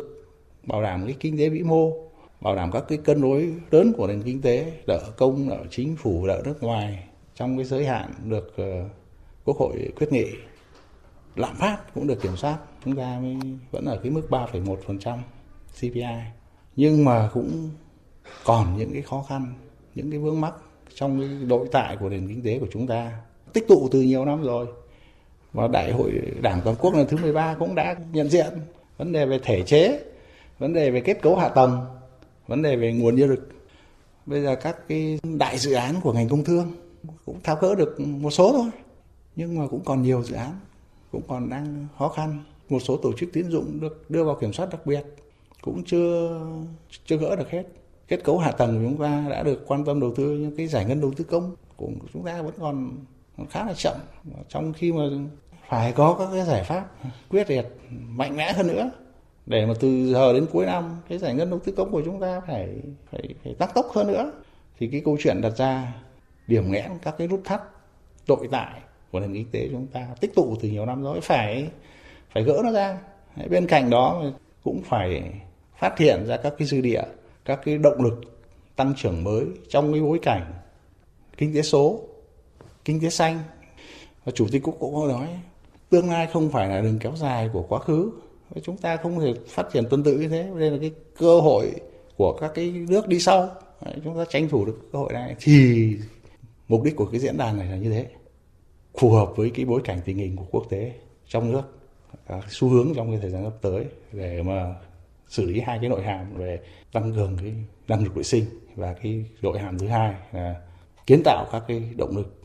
bảo 0.63 0.81
đảm 0.81 1.05
cái 1.05 1.15
kinh 1.19 1.37
tế 1.37 1.49
vĩ 1.49 1.63
mô, 1.63 1.91
bảo 2.41 2.55
đảm 2.55 2.71
các 2.71 2.83
cái 2.87 2.97
cân 2.97 3.21
đối 3.21 3.53
lớn 3.71 3.93
của 3.97 4.07
nền 4.07 4.23
kinh 4.23 4.41
tế, 4.41 4.71
đỡ 4.87 4.99
công, 5.17 5.49
đỡ 5.49 5.57
chính 5.69 5.95
phủ, 5.95 6.27
đỡ 6.27 6.41
nước 6.45 6.63
ngoài 6.63 7.07
trong 7.35 7.57
cái 7.57 7.65
giới 7.65 7.85
hạn 7.85 8.13
được 8.25 8.53
ờ, 8.57 8.65
Quốc 9.47 9.57
hội 9.57 9.91
quyết 9.95 10.11
nghị 10.11 10.25
lạm 11.35 11.55
phát 11.55 11.93
cũng 11.93 12.07
được 12.07 12.21
kiểm 12.21 12.37
soát 12.37 12.57
chúng 12.85 12.95
ta 12.95 13.19
mới 13.21 13.37
vẫn 13.71 13.85
ở 13.85 13.99
cái 14.03 14.11
mức 14.11 14.21
3,1% 14.29 15.17
CPI 15.79 16.03
nhưng 16.75 17.05
mà 17.05 17.29
cũng 17.33 17.69
còn 18.45 18.77
những 18.77 18.93
cái 18.93 19.01
khó 19.01 19.25
khăn 19.29 19.53
những 19.95 20.11
cái 20.11 20.19
vướng 20.19 20.41
mắc 20.41 20.53
trong 20.93 21.19
cái 21.19 21.29
nội 21.29 21.67
tại 21.71 21.97
của 21.99 22.09
nền 22.09 22.27
kinh 22.27 22.43
tế 22.43 22.59
của 22.59 22.67
chúng 22.71 22.87
ta. 22.87 23.11
Tích 23.53 23.67
tụ 23.67 23.89
từ 23.91 24.01
nhiều 24.01 24.25
năm 24.25 24.43
rồi. 24.43 24.67
Và 25.53 25.67
đại 25.67 25.91
hội 25.91 26.11
đảng 26.41 26.61
toàn 26.63 26.75
quốc 26.79 26.93
lần 26.93 27.07
thứ 27.07 27.17
13 27.17 27.55
cũng 27.59 27.75
đã 27.75 27.95
nhận 28.11 28.29
diện 28.29 28.53
vấn 28.97 29.11
đề 29.11 29.25
về 29.25 29.39
thể 29.43 29.61
chế 29.61 29.99
vấn 30.59 30.73
đề 30.73 30.91
về 30.91 31.01
kết 31.01 31.21
cấu 31.21 31.35
hạ 31.35 31.49
tầng 31.49 31.85
vấn 32.47 32.61
đề 32.61 32.75
về 32.75 32.93
nguồn 32.93 33.15
nhân 33.15 33.29
lực. 33.29 33.49
Bây 34.25 34.41
giờ 34.41 34.55
các 34.55 34.87
cái 34.87 35.19
đại 35.37 35.57
dự 35.57 35.73
án 35.73 35.95
của 36.01 36.13
ngành 36.13 36.29
công 36.29 36.43
thương 36.43 36.71
cũng 37.25 37.39
tháo 37.43 37.55
gỡ 37.55 37.75
được 37.75 37.99
một 37.99 38.31
số 38.31 38.51
thôi 38.51 38.69
nhưng 39.37 39.59
mà 39.59 39.67
cũng 39.67 39.83
còn 39.85 40.01
nhiều 40.01 40.23
dự 40.23 40.35
án, 40.35 40.51
cũng 41.11 41.21
còn 41.27 41.49
đang 41.49 41.87
khó 41.97 42.09
khăn. 42.09 42.43
Một 42.69 42.79
số 42.79 42.97
tổ 42.97 43.11
chức 43.17 43.29
tín 43.33 43.49
dụng 43.49 43.79
được 43.79 44.09
đưa 44.09 44.23
vào 44.23 44.35
kiểm 44.35 44.53
soát 44.53 44.69
đặc 44.71 44.85
biệt, 44.85 45.03
cũng 45.61 45.83
chưa 45.85 46.39
chưa 47.05 47.17
gỡ 47.17 47.35
được 47.35 47.49
hết. 47.49 47.63
Kết 48.07 48.23
cấu 48.23 48.37
hạ 48.37 48.51
tầng 48.51 48.75
của 48.75 48.89
chúng 48.89 49.01
ta 49.03 49.25
đã 49.29 49.43
được 49.43 49.63
quan 49.67 49.85
tâm 49.85 49.99
đầu 49.99 50.13
tư, 50.15 50.37
nhưng 50.39 50.55
cái 50.55 50.67
giải 50.67 50.85
ngân 50.85 51.01
đầu 51.01 51.11
tư 51.17 51.23
công 51.23 51.55
của 51.77 51.89
chúng 52.13 52.25
ta 52.25 52.41
vẫn 52.41 52.53
còn 52.59 52.91
khá 53.49 53.65
là 53.65 53.73
chậm. 53.73 53.95
Trong 54.49 54.73
khi 54.73 54.91
mà 54.91 55.03
phải 55.69 55.93
có 55.93 56.15
các 56.19 56.27
cái 56.31 56.45
giải 56.45 56.63
pháp 56.63 56.91
quyết 57.29 57.49
liệt, 57.49 57.65
mạnh 57.89 58.35
mẽ 58.35 58.53
hơn 58.53 58.67
nữa, 58.67 58.91
để 59.45 59.65
mà 59.65 59.73
từ 59.79 60.13
giờ 60.13 60.33
đến 60.33 60.45
cuối 60.51 60.65
năm, 60.65 60.97
cái 61.09 61.17
giải 61.17 61.33
ngân 61.33 61.49
đầu 61.49 61.59
tư 61.59 61.71
công 61.71 61.91
của 61.91 62.01
chúng 62.05 62.19
ta 62.19 62.41
phải 62.47 62.69
phải 63.11 63.23
phải 63.43 63.53
tăng 63.53 63.69
tốc 63.75 63.85
hơn 63.93 64.07
nữa, 64.07 64.31
thì 64.79 64.89
cái 64.91 65.01
câu 65.05 65.17
chuyện 65.19 65.41
đặt 65.41 65.57
ra, 65.57 65.93
điểm 66.47 66.71
nghẽn 66.71 66.91
các 67.01 67.15
cái 67.17 67.27
nút 67.27 67.41
thắt 67.43 67.61
tội 68.25 68.47
tại 68.51 68.81
của 69.11 69.19
nền 69.19 69.33
kinh 69.33 69.51
tế 69.51 69.67
chúng 69.71 69.87
ta. 69.87 70.07
Tích 70.21 70.35
tụ 70.35 70.55
từ 70.61 70.69
nhiều 70.69 70.85
năm 70.85 71.03
rồi, 71.03 71.21
phải 71.21 71.67
phải 72.31 72.43
gỡ 72.43 72.61
nó 72.63 72.71
ra. 72.71 72.97
Bên 73.49 73.67
cạnh 73.67 73.89
đó 73.89 74.23
cũng 74.63 74.81
phải 74.83 75.23
phát 75.79 75.99
hiện 75.99 76.25
ra 76.27 76.37
các 76.37 76.53
cái 76.57 76.67
dư 76.67 76.81
địa, 76.81 77.03
các 77.45 77.59
cái 77.65 77.77
động 77.77 78.03
lực 78.03 78.21
tăng 78.75 78.93
trưởng 78.97 79.23
mới 79.23 79.45
trong 79.69 79.91
cái 79.91 80.01
bối 80.01 80.19
cảnh 80.21 80.53
kinh 81.37 81.53
tế 81.53 81.61
số, 81.61 81.99
kinh 82.85 83.01
tế 83.01 83.09
xanh. 83.09 83.39
Và 84.25 84.31
chủ 84.35 84.47
tịch 84.51 84.63
quốc 84.63 84.75
cũng 84.79 84.95
có 84.95 85.07
nói, 85.07 85.27
tương 85.89 86.09
lai 86.09 86.27
không 86.33 86.49
phải 86.49 86.69
là 86.69 86.81
đường 86.81 86.99
kéo 86.99 87.13
dài 87.15 87.49
của 87.53 87.65
quá 87.69 87.79
khứ. 87.79 88.11
Chúng 88.63 88.77
ta 88.77 88.97
không 88.97 89.19
thể 89.19 89.33
phát 89.47 89.67
triển 89.73 89.83
tuần 89.89 90.03
tự 90.03 90.17
như 90.17 90.27
thế. 90.27 90.49
Nên 90.55 90.73
là 90.73 90.79
cái 90.79 90.91
cơ 91.19 91.39
hội 91.39 91.71
của 92.17 92.37
các 92.41 92.51
cái 92.55 92.71
nước 92.71 93.07
đi 93.07 93.19
sau. 93.19 93.49
Chúng 94.03 94.17
ta 94.17 94.25
tranh 94.29 94.49
thủ 94.49 94.65
được 94.65 94.89
cơ 94.93 94.99
hội 94.99 95.13
này. 95.13 95.35
Thì 95.39 95.87
mục 96.67 96.83
đích 96.83 96.95
của 96.95 97.05
cái 97.05 97.19
diễn 97.19 97.37
đàn 97.37 97.57
này 97.57 97.67
là 97.67 97.77
như 97.77 97.89
thế 97.89 98.05
phù 98.99 99.11
hợp 99.11 99.33
với 99.35 99.49
cái 99.49 99.65
bối 99.65 99.81
cảnh 99.83 99.99
tình 100.05 100.17
hình 100.17 100.35
của 100.35 100.45
quốc 100.51 100.63
tế 100.69 100.93
trong 101.27 101.51
nước 101.51 101.61
các 102.27 102.45
xu 102.49 102.69
hướng 102.69 102.93
trong 102.95 103.11
cái 103.11 103.19
thời 103.21 103.31
gian 103.31 103.43
sắp 103.43 103.53
tới 103.61 103.85
để 104.11 104.43
mà 104.43 104.75
xử 105.27 105.45
lý 105.45 105.59
hai 105.59 105.77
cái 105.81 105.89
nội 105.89 106.03
hàm 106.03 106.33
về 106.33 106.59
tăng 106.91 107.13
cường 107.13 107.37
cái 107.41 107.53
năng 107.87 108.03
lực 108.03 108.15
vệ 108.15 108.23
sinh 108.23 108.45
và 108.75 108.93
cái 108.93 109.25
nội 109.41 109.59
hàm 109.59 109.79
thứ 109.79 109.87
hai 109.87 110.15
là 110.31 110.61
kiến 111.07 111.21
tạo 111.25 111.45
các 111.51 111.63
cái 111.67 111.83
động 111.95 112.17
lực 112.17 112.41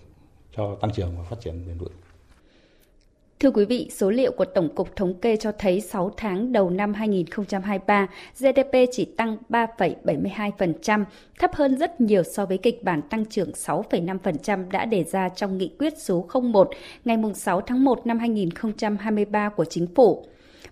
cho 0.56 0.74
tăng 0.80 0.92
trưởng 0.92 1.18
và 1.18 1.24
phát 1.24 1.40
triển 1.40 1.66
bền 1.66 1.78
vững. 1.78 1.92
Thưa 3.42 3.50
quý 3.50 3.64
vị, 3.64 3.88
số 3.90 4.10
liệu 4.10 4.32
của 4.32 4.44
Tổng 4.44 4.68
cục 4.74 4.96
Thống 4.96 5.14
kê 5.14 5.36
cho 5.36 5.52
thấy 5.58 5.80
6 5.80 6.10
tháng 6.16 6.52
đầu 6.52 6.70
năm 6.70 6.94
2023, 6.94 8.06
GDP 8.38 8.76
chỉ 8.92 9.04
tăng 9.04 9.36
3,72%, 9.48 11.04
thấp 11.38 11.54
hơn 11.54 11.76
rất 11.76 12.00
nhiều 12.00 12.22
so 12.22 12.46
với 12.46 12.58
kịch 12.58 12.82
bản 12.82 13.02
tăng 13.02 13.24
trưởng 13.24 13.50
6,5% 13.50 14.70
đã 14.70 14.84
đề 14.84 15.04
ra 15.04 15.28
trong 15.28 15.58
nghị 15.58 15.70
quyết 15.78 15.92
số 15.98 16.28
01 16.42 16.70
ngày 17.04 17.16
6 17.34 17.60
tháng 17.60 17.84
1 17.84 18.06
năm 18.06 18.18
2023 18.18 19.48
của 19.48 19.64
Chính 19.64 19.86
phủ. 19.94 20.24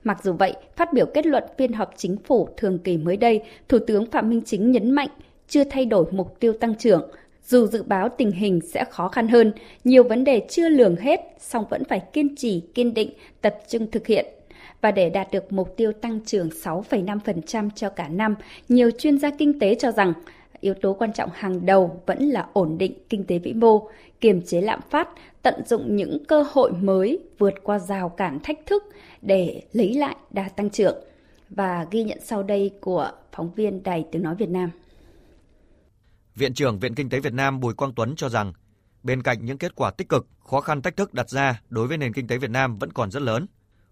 Mặc 0.05 0.21
dù 0.23 0.33
vậy, 0.33 0.55
phát 0.77 0.93
biểu 0.93 1.07
kết 1.15 1.27
luận 1.27 1.45
phiên 1.59 1.73
họp 1.73 1.91
chính 1.97 2.17
phủ 2.17 2.49
thường 2.57 2.79
kỳ 2.79 2.97
mới 2.97 3.17
đây, 3.17 3.43
Thủ 3.69 3.79
tướng 3.87 4.11
Phạm 4.11 4.31
Minh 4.31 4.43
Chính 4.45 4.71
nhấn 4.71 4.91
mạnh 4.91 5.09
chưa 5.49 5.65
thay 5.65 5.85
đổi 5.87 6.05
mục 6.13 6.41
tiêu 6.41 6.53
tăng 6.53 6.75
trưởng, 6.75 7.11
dù 7.51 7.67
dự 7.67 7.83
báo 7.83 8.09
tình 8.09 8.31
hình 8.31 8.61
sẽ 8.61 8.85
khó 8.85 9.09
khăn 9.09 9.29
hơn, 9.29 9.53
nhiều 9.85 10.03
vấn 10.03 10.25
đề 10.25 10.47
chưa 10.49 10.69
lường 10.69 10.97
hết, 10.97 11.21
song 11.39 11.65
vẫn 11.71 11.85
phải 11.85 12.01
kiên 12.13 12.37
trì, 12.37 12.63
kiên 12.75 12.95
định, 12.95 13.11
tập 13.41 13.59
trung 13.69 13.91
thực 13.91 14.07
hiện. 14.07 14.27
Và 14.81 14.91
để 14.91 15.11
đạt 15.11 15.29
được 15.33 15.53
mục 15.53 15.77
tiêu 15.77 15.93
tăng 15.93 16.21
trưởng 16.27 16.49
6,5% 16.49 17.71
cho 17.75 17.91
cả 17.91 18.09
năm, 18.09 18.35
nhiều 18.69 18.91
chuyên 18.91 19.19
gia 19.19 19.31
kinh 19.31 19.59
tế 19.59 19.75
cho 19.75 19.93
rằng 19.93 20.13
yếu 20.61 20.75
tố 20.75 20.93
quan 20.93 21.13
trọng 21.13 21.31
hàng 21.35 21.67
đầu 21.67 22.01
vẫn 22.07 22.29
là 22.29 22.47
ổn 22.53 22.79
định 22.79 22.93
kinh 23.09 23.25
tế 23.25 23.39
vĩ 23.39 23.53
mô, 23.53 23.89
kiềm 24.21 24.43
chế 24.43 24.61
lạm 24.61 24.81
phát, 24.91 25.09
tận 25.43 25.55
dụng 25.67 25.97
những 25.97 26.25
cơ 26.25 26.45
hội 26.53 26.73
mới 26.73 27.19
vượt 27.39 27.55
qua 27.63 27.79
rào 27.79 28.09
cản 28.09 28.39
thách 28.43 28.67
thức 28.67 28.85
để 29.23 29.63
lấy 29.73 29.95
lại 29.95 30.17
đà 30.31 30.49
tăng 30.49 30.71
trưởng. 30.71 30.97
Và 31.49 31.87
ghi 31.91 32.05
nhận 32.05 32.19
sau 32.23 32.43
đây 32.43 32.71
của 32.81 33.11
phóng 33.33 33.51
viên 33.57 33.83
Đài 33.83 34.05
Tiếng 34.13 34.23
Nói 34.23 34.35
Việt 34.35 34.49
Nam. 34.49 34.71
Viện 36.37 36.55
trưởng 36.55 36.79
Viện 36.79 36.95
Kinh 36.95 37.09
tế 37.09 37.21
Việt 37.21 37.33
Nam 37.33 37.61
Bùi 37.61 37.75
Quang 37.75 37.95
Tuấn 37.95 38.17
cho 38.17 38.29
rằng, 38.29 38.53
bên 39.03 39.23
cạnh 39.23 39.45
những 39.45 39.59
kết 39.59 39.75
quả 39.75 39.91
tích 39.91 40.09
cực, 40.09 40.27
khó 40.51 40.61
khăn 40.61 40.83
thách 40.83 40.97
thức 40.97 41.15
đặt 41.15 41.31
ra 41.31 41.61
đối 41.69 41.87
với 41.87 41.99
nền 41.99 42.13
kinh 42.13 42.27
tế 42.27 42.39
Việt 42.39 42.51
Nam 42.51 42.79
vẫn 42.79 42.93
còn 42.93 43.11
rất 43.11 43.23
lớn, 43.23 43.47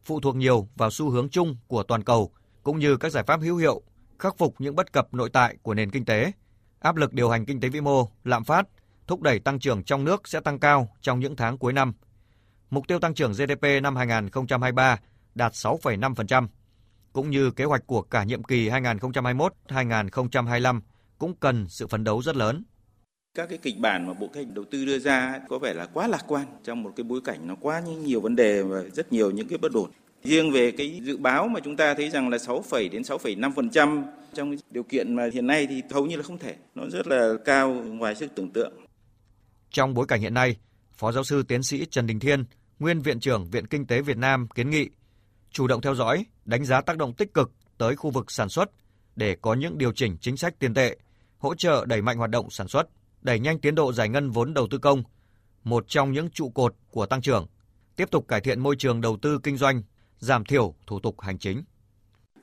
phụ 0.05 0.21
thuộc 0.21 0.37
nhiều 0.37 0.69
vào 0.77 0.91
xu 0.91 1.11
hướng 1.11 1.29
chung 1.29 1.57
của 1.67 1.83
toàn 1.83 2.05
cầu 2.05 2.31
cũng 2.63 2.79
như 2.79 2.97
các 2.97 3.13
giải 3.13 3.25
pháp 3.27 3.41
hữu 3.41 3.57
hiệu 3.57 3.83
khắc 4.19 4.39
phục 4.39 4.55
những 4.59 4.77
bất 4.77 4.93
cập 4.93 5.15
nội 5.15 5.31
tại 5.33 5.57
của 5.63 5.75
nền 5.75 5.91
kinh 5.91 6.05
tế, 6.05 6.33
áp 6.79 6.97
lực 6.97 7.13
điều 7.13 7.31
hành 7.31 7.47
kinh 7.47 7.61
tế 7.61 7.69
vĩ 7.69 7.81
mô, 7.81 8.09
lạm 8.25 8.45
phát, 8.45 8.69
thúc 9.07 9.23
đẩy 9.23 9.39
tăng 9.39 9.59
trưởng 9.59 9.83
trong 9.83 10.05
nước 10.05 10.29
sẽ 10.29 10.41
tăng 10.41 10.59
cao 10.59 10.89
trong 11.01 11.21
những 11.21 11.37
tháng 11.37 11.59
cuối 11.59 11.73
năm. 11.73 11.93
Mục 12.71 12.89
tiêu 12.89 12.99
tăng 12.99 13.15
trưởng 13.15 13.33
GDP 13.33 13.83
năm 13.83 13.97
2023 13.97 14.99
đạt 15.35 15.53
6,5%, 15.53 16.47
cũng 17.13 17.31
như 17.31 17.51
kế 17.51 17.65
hoạch 17.65 17.87
của 17.87 18.03
cả 18.03 18.25
nhiệm 18.25 18.45
kỳ 18.45 18.71
2021-2025 18.71 20.81
cũng 21.19 21.35
cần 21.35 21.67
sự 21.69 21.87
phấn 21.87 22.05
đấu 22.05 22.23
rất 22.23 22.37
lớn. 22.37 22.65
Các 23.35 23.49
cái 23.49 23.59
kịch 23.59 23.79
bản 23.79 24.07
mà 24.07 24.15
Bộ 24.15 24.27
Kế 24.27 24.43
hoạch 24.43 24.55
Đầu 24.55 24.65
tư 24.71 24.85
đưa 24.85 24.99
ra 24.99 25.41
có 25.49 25.59
vẻ 25.59 25.75
là 25.75 25.87
quá 25.87 26.09
lạc 26.09 26.25
quan 26.27 26.47
trong 26.65 26.83
một 26.83 26.93
cái 26.97 27.05
bối 27.05 27.21
cảnh 27.25 27.47
nó 27.47 27.55
quá 27.61 27.81
nhiều 27.81 28.21
vấn 28.21 28.37
đề 28.37 28.63
và 28.63 28.83
rất 28.95 29.13
nhiều 29.13 29.31
những 29.31 29.49
cái 29.49 29.59
bất 29.59 29.73
ổn. 29.73 29.91
Riêng 30.25 30.53
về 30.53 30.71
cái 30.71 31.01
dự 31.05 31.17
báo 31.17 31.49
mà 31.49 31.61
chúng 31.61 31.77
ta 31.77 31.95
thấy 31.95 32.11
rằng 32.11 32.29
là 32.29 32.39
6, 32.39 32.65
đến 32.71 33.03
6,5% 33.03 34.03
trong 34.35 34.57
điều 34.71 34.83
kiện 34.83 35.15
mà 35.17 35.29
hiện 35.33 35.47
nay 35.47 35.67
thì 35.67 35.83
hầu 35.91 36.07
như 36.07 36.17
là 36.17 36.23
không 36.23 36.39
thể. 36.39 36.57
Nó 36.75 36.83
rất 36.89 37.07
là 37.07 37.35
cao 37.45 37.71
ngoài 37.73 38.15
sức 38.15 38.31
tưởng 38.35 38.51
tượng. 38.51 38.73
Trong 39.71 39.95
bối 39.95 40.07
cảnh 40.07 40.21
hiện 40.21 40.35
nay, 40.35 40.57
Phó 40.97 41.13
giáo 41.13 41.25
sư 41.25 41.43
tiến 41.43 41.63
sĩ 41.63 41.85
Trần 41.91 42.07
Đình 42.07 42.21
Thiên, 42.21 42.45
nguyên 42.79 43.01
Viện 43.01 43.21
trưởng 43.21 43.51
Viện 43.51 43.67
Kinh 43.67 43.87
tế 43.87 44.01
Việt 44.01 44.17
Nam 44.17 44.49
kiến 44.49 44.71
nghị 44.71 44.89
chủ 45.51 45.67
động 45.67 45.81
theo 45.81 45.95
dõi, 45.95 46.25
đánh 46.45 46.65
giá 46.65 46.81
tác 46.81 46.97
động 46.97 47.15
tích 47.15 47.35
cực 47.35 47.51
tới 47.79 47.97
khu 47.97 48.11
vực 48.11 48.31
sản 48.31 48.49
xuất 48.49 48.71
để 49.17 49.37
có 49.43 49.55
những 49.55 49.79
điều 49.79 49.93
chỉnh 49.93 50.17
chính 50.21 50.37
sách 50.37 50.59
tiền 50.59 50.75
tệ, 50.75 50.97
hỗ 51.39 51.55
trợ 51.55 51.85
đẩy 51.87 52.03
mạnh 52.03 52.19
hoạt 52.19 52.31
động 52.31 52.51
sản 52.51 52.69
xuất, 52.69 52.89
đẩy 53.23 53.41
nhanh 53.41 53.59
tiến 53.59 53.75
độ 53.75 53.93
giải 53.93 54.09
ngân 54.09 54.31
vốn 54.31 54.55
đầu 54.55 54.67
tư 54.71 54.79
công, 54.79 55.03
một 55.65 55.85
trong 55.89 56.13
những 56.13 56.31
trụ 56.31 56.51
cột 56.51 56.75
của 56.91 57.07
tăng 57.07 57.23
trưởng, 57.23 57.47
tiếp 57.97 58.11
tục 58.11 58.29
cải 58.29 58.41
thiện 58.41 58.61
môi 58.61 58.77
trường 58.77 59.01
đầu 59.01 59.17
tư 59.23 59.39
kinh 59.43 59.57
doanh, 59.57 59.83
giảm 60.19 60.45
thiểu 60.45 60.75
thủ 60.87 61.01
tục 61.01 61.21
hành 61.21 61.39
chính. 61.39 61.63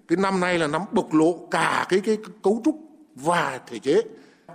Cái 0.07 0.17
năm 0.17 0.39
nay 0.39 0.59
là 0.59 0.67
năm 0.67 0.81
bộc 0.91 1.13
lộ 1.13 1.47
cả 1.51 1.85
cái 1.89 1.99
cái 1.99 2.17
cấu 2.43 2.61
trúc 2.65 2.75
và 3.15 3.59
thể 3.67 3.79
chế, 3.79 4.01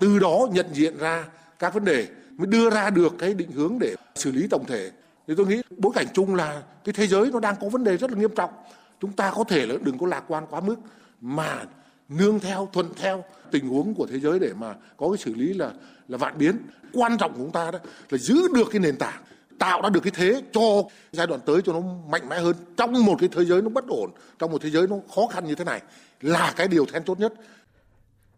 từ 0.01 0.19
đó 0.19 0.49
nhận 0.53 0.67
diện 0.73 0.99
ra 0.99 1.27
các 1.59 1.75
vấn 1.75 1.85
đề 1.85 2.09
mới 2.37 2.47
đưa 2.47 2.71
ra 2.71 2.91
được 2.91 3.13
cái 3.19 3.35
định 3.35 3.51
hướng 3.53 3.79
để 3.81 3.95
xử 4.15 4.33
lý 4.33 4.47
tổng 4.51 4.65
thể. 4.67 4.91
Thì 5.29 5.35
tôi 5.37 5.47
nghĩ 5.47 5.63
bối 5.79 5.93
cảnh 5.95 6.07
chung 6.15 6.35
là 6.35 6.63
cái 6.85 6.93
thế 6.93 7.07
giới 7.07 7.31
nó 7.33 7.41
đang 7.41 7.55
có 7.61 7.69
vấn 7.69 7.85
đề 7.85 7.97
rất 7.97 8.11
là 8.11 8.19
nghiêm 8.19 8.35
trọng. 8.37 8.51
Chúng 9.01 9.13
ta 9.13 9.33
có 9.37 9.45
thể 9.45 9.67
là 9.67 9.75
đừng 9.83 9.99
có 9.99 10.07
lạc 10.07 10.25
quan 10.29 10.47
quá 10.51 10.61
mức 10.61 10.77
mà 11.21 11.65
nương 12.11 12.41
theo 12.41 12.69
thuận 12.73 12.95
theo 12.97 13.25
tình 13.51 13.69
huống 13.69 13.95
của 13.95 14.07
thế 14.07 14.21
giới 14.21 14.39
để 14.39 14.53
mà 14.59 14.75
có 14.97 15.09
cái 15.11 15.19
xử 15.19 15.35
lý 15.35 15.53
là 15.53 15.73
là 16.09 16.19
vạn 16.19 16.39
biến. 16.39 16.57
Quan 16.93 17.19
trọng 17.19 17.33
của 17.33 17.39
chúng 17.39 17.53
ta 17.53 17.71
đó 17.71 17.79
là 18.11 18.19
giữ 18.19 18.49
được 18.55 18.69
cái 18.71 18.81
nền 18.81 18.97
tảng 18.97 19.23
tạo 19.59 19.83
ra 19.83 19.89
được 19.89 20.01
cái 20.01 20.13
thế 20.17 20.43
cho 20.53 20.61
giai 21.13 21.27
đoạn 21.27 21.41
tới 21.47 21.63
cho 21.65 21.73
nó 21.73 21.81
mạnh 22.09 22.29
mẽ 22.29 22.39
hơn 22.39 22.57
trong 22.77 23.05
một 23.07 23.17
cái 23.21 23.29
thế 23.33 23.45
giới 23.45 23.63
nó 23.63 23.69
bất 23.69 23.87
ổn, 23.89 24.11
trong 24.39 24.51
một 24.51 24.63
thế 24.63 24.71
giới 24.71 24.87
nó 24.87 24.97
khó 25.15 25.27
khăn 25.27 25.47
như 25.47 25.55
thế 25.55 25.65
này 25.65 25.83
là 26.21 26.53
cái 26.57 26.69
điều 26.69 26.87
then 26.87 27.05
chốt 27.05 27.21
nhất. 27.21 27.33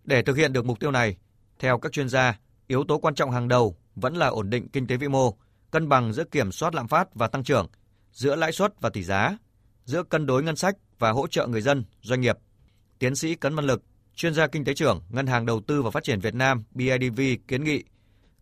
Để 0.05 0.23
thực 0.23 0.37
hiện 0.37 0.53
được 0.53 0.65
mục 0.65 0.81
tiêu 0.81 0.91
này, 0.91 1.17
theo 1.59 1.79
các 1.79 1.93
chuyên 1.93 2.09
gia, 2.09 2.39
yếu 2.67 2.85
tố 2.89 2.99
quan 2.99 3.15
trọng 3.15 3.31
hàng 3.31 3.49
đầu 3.49 3.77
vẫn 3.95 4.17
là 4.17 4.27
ổn 4.27 4.51
định 4.51 4.69
kinh 4.69 4.87
tế 4.87 4.97
vĩ 4.97 5.09
mô, 5.09 5.37
cân 5.71 5.89
bằng 5.89 6.13
giữa 6.13 6.25
kiểm 6.25 6.53
soát 6.53 6.75
lạm 6.75 6.89
phát 6.89 7.15
và 7.15 7.29
tăng 7.29 7.45
trưởng, 7.45 7.67
giữa 8.13 8.37
lãi 8.37 8.53
suất 8.53 8.81
và 8.81 8.91
tỷ 8.91 9.03
giá, 9.03 9.39
giữa 9.85 10.03
cân 10.03 10.27
đối 10.27 10.43
ngân 10.43 10.57
sách 10.57 10.77
và 10.99 11.11
hỗ 11.11 11.27
trợ 11.27 11.47
người 11.47 11.61
dân, 11.61 11.85
doanh 12.03 12.21
nghiệp. 12.21 12.39
Tiến 13.03 13.15
sĩ 13.15 13.35
Cấn 13.35 13.55
Văn 13.55 13.65
Lực, 13.65 13.83
chuyên 14.15 14.35
gia 14.35 14.47
kinh 14.47 14.65
tế 14.65 14.75
trưởng 14.75 15.01
Ngân 15.11 15.27
hàng 15.27 15.47
Đầu 15.47 15.61
tư 15.61 15.83
và 15.83 15.91
Phát 15.91 16.05
triển 16.05 16.21
Việt 16.21 16.35
Nam 16.35 16.65
BIDV 16.75 17.21
kiến 17.49 17.65
nghị 17.65 17.83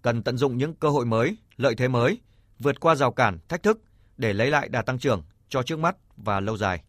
cần 0.03 0.23
tận 0.23 0.37
dụng 0.37 0.59
những 0.59 0.75
cơ 0.75 0.89
hội 0.89 1.07
mới, 1.07 1.37
lợi 1.57 1.75
thế 1.75 1.89
mới, 1.89 2.19
vượt 2.59 2.81
qua 2.81 2.95
rào 2.95 3.13
cản, 3.13 3.39
thách 3.49 3.63
thức 3.63 3.81
để 4.17 4.33
lấy 4.33 4.51
lại 4.51 4.69
đà 4.69 4.83
tăng 4.83 4.99
trưởng 4.99 5.23
cho 5.49 5.63
trước 5.63 5.79
mắt 5.79 5.97
và 6.17 6.41
lâu 6.41 6.57
dài. 6.57 6.83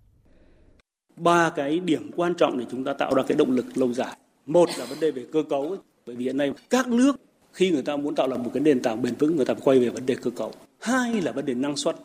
Ba 1.16 1.50
cái 1.50 1.80
điểm 1.80 2.12
quan 2.16 2.36
trọng 2.36 2.58
để 2.58 2.66
chúng 2.72 2.84
ta 2.84 2.94
tạo 2.94 3.16
ra 3.16 3.24
cái 3.28 3.38
động 3.38 3.52
lực 3.52 3.66
lâu 3.76 3.94
dài. 3.94 4.18
Một 4.46 4.70
là 4.78 4.86
vấn 4.86 5.00
đề 5.00 5.12
về 5.12 5.26
cơ 5.34 5.44
cấu, 5.50 5.78
bởi 6.06 6.16
vì 6.16 6.26
hiện 6.26 6.38
nay 6.38 6.52
các 6.70 6.88
nước 6.88 7.16
khi 7.54 7.72
người 7.72 7.84
ta 7.84 7.98
muốn 7.98 8.16
tạo 8.16 8.28
lập 8.28 8.38
một 8.38 8.52
cái 8.54 8.64
nền 8.64 8.82
tảng 8.82 9.02
bền 9.02 9.16
vững 9.16 9.36
người 9.36 9.46
ta 9.46 9.54
phải 9.54 9.64
quay 9.66 9.80
về 9.80 9.90
vấn 9.90 10.06
đề 10.06 10.16
cơ 10.16 10.32
cấu. 10.32 10.54
Hai 10.82 11.22
là 11.22 11.32
vấn 11.32 11.46
đề 11.46 11.54
năng 11.54 11.76
suất. 11.76 11.96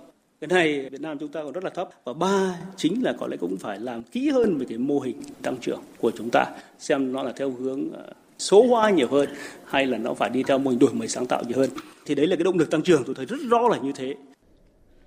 Cái 0.48 0.62
này 0.62 0.88
Việt 0.90 1.00
Nam 1.00 1.18
chúng 1.18 1.28
ta 1.28 1.42
còn 1.42 1.52
rất 1.52 1.64
là 1.64 1.70
thấp. 1.70 1.88
Và 2.04 2.12
ba 2.12 2.54
chính 2.76 3.04
là 3.04 3.12
có 3.18 3.26
lẽ 3.26 3.36
cũng 3.36 3.56
phải 3.56 3.78
làm 3.80 4.02
kỹ 4.02 4.30
hơn 4.30 4.58
về 4.58 4.66
cái 4.68 4.78
mô 4.78 4.98
hình 4.98 5.22
tăng 5.42 5.56
trưởng 5.60 5.80
của 5.98 6.10
chúng 6.18 6.30
ta. 6.30 6.44
Xem 6.78 7.12
nó 7.12 7.22
là 7.22 7.32
theo 7.36 7.50
hướng 7.50 7.92
ờ, 7.92 8.12
số 8.38 8.66
hóa 8.66 8.90
nhiều 8.90 9.08
hơn 9.10 9.28
hay 9.64 9.86
là 9.86 9.98
nó 9.98 10.14
phải 10.14 10.30
đi 10.30 10.42
theo 10.42 10.58
mô 10.58 10.70
hình 10.70 10.78
đổi 10.78 10.92
mới 10.92 11.08
sáng 11.08 11.26
tạo 11.26 11.42
nhiều 11.48 11.58
hơn. 11.58 11.70
Thì 12.06 12.14
đấy 12.14 12.26
là 12.26 12.36
cái 12.36 12.44
động 12.44 12.58
lực 12.58 12.70
tăng 12.70 12.82
trưởng 12.82 13.02
tôi 13.06 13.14
thấy 13.14 13.26
rất 13.26 13.36
rõ 13.50 13.68
là 13.68 13.78
như 13.78 13.92
thế. 13.96 14.14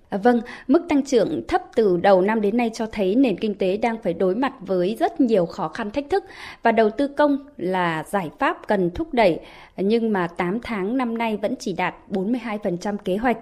À, 0.08 0.18
vâng, 0.18 0.40
mức 0.68 0.82
tăng 0.88 1.04
trưởng 1.04 1.42
thấp 1.48 1.62
từ 1.74 1.96
đầu 1.96 2.22
năm 2.22 2.40
đến 2.40 2.56
nay 2.56 2.70
cho 2.74 2.86
thấy 2.86 3.14
nền 3.14 3.36
kinh 3.36 3.54
tế 3.54 3.76
đang 3.76 4.02
phải 4.02 4.12
đối 4.14 4.34
mặt 4.34 4.52
với 4.60 4.96
rất 5.00 5.20
nhiều 5.20 5.46
khó 5.46 5.68
khăn 5.68 5.90
thách 5.90 6.10
thức 6.10 6.24
và 6.62 6.72
đầu 6.72 6.90
tư 6.90 7.08
công 7.08 7.38
là 7.56 8.04
giải 8.10 8.30
pháp 8.38 8.68
cần 8.68 8.90
thúc 8.90 9.14
đẩy 9.14 9.40
nhưng 9.76 10.12
mà 10.12 10.26
8 10.26 10.58
tháng 10.62 10.96
năm 10.96 11.18
nay 11.18 11.36
vẫn 11.36 11.54
chỉ 11.58 11.72
đạt 11.72 11.94
42% 12.10 12.96
kế 12.96 13.16
hoạch. 13.16 13.38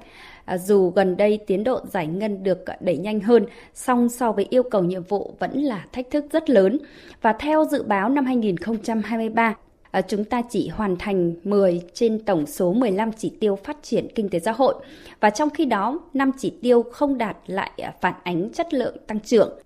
À, 0.49 0.59
dù 0.59 0.91
gần 0.91 1.17
đây 1.17 1.39
tiến 1.47 1.65
độ 1.65 1.81
giải 1.93 2.07
ngân 2.07 2.43
được 2.43 2.67
à, 2.67 2.77
đẩy 2.81 2.97
nhanh 2.97 3.21
hơn, 3.21 3.47
song 3.75 4.09
so 4.09 4.33
với 4.33 4.47
yêu 4.51 4.63
cầu 4.63 4.85
nhiệm 4.85 5.03
vụ 5.03 5.35
vẫn 5.39 5.63
là 5.63 5.85
thách 5.93 6.11
thức 6.11 6.25
rất 6.33 6.51
lớn. 6.51 6.79
Và 7.23 7.33
theo 7.33 7.65
dự 7.65 7.83
báo 7.83 8.09
năm 8.09 8.27
2023, 8.27 9.55
à, 9.91 10.03
chúng 10.03 10.25
ta 10.25 10.43
chỉ 10.51 10.69
hoàn 10.69 10.97
thành 10.97 11.35
10 11.45 11.83
trên 11.95 12.25
tổng 12.25 12.47
số 12.47 12.73
15 12.73 13.13
chỉ 13.13 13.33
tiêu 13.41 13.59
phát 13.65 13.77
triển 13.83 14.09
kinh 14.15 14.29
tế 14.29 14.39
xã 14.39 14.53
hội. 14.53 14.75
Và 15.21 15.31
trong 15.31 15.51
khi 15.51 15.65
đó, 15.65 16.01
5 16.15 16.31
chỉ 16.39 16.53
tiêu 16.63 16.83
không 16.83 17.19
đạt 17.19 17.37
lại 17.47 17.71
phản 18.01 18.15
ánh 18.23 18.51
chất 18.53 18.75
lượng 18.75 18.97
tăng 19.07 19.21
trưởng. 19.21 19.59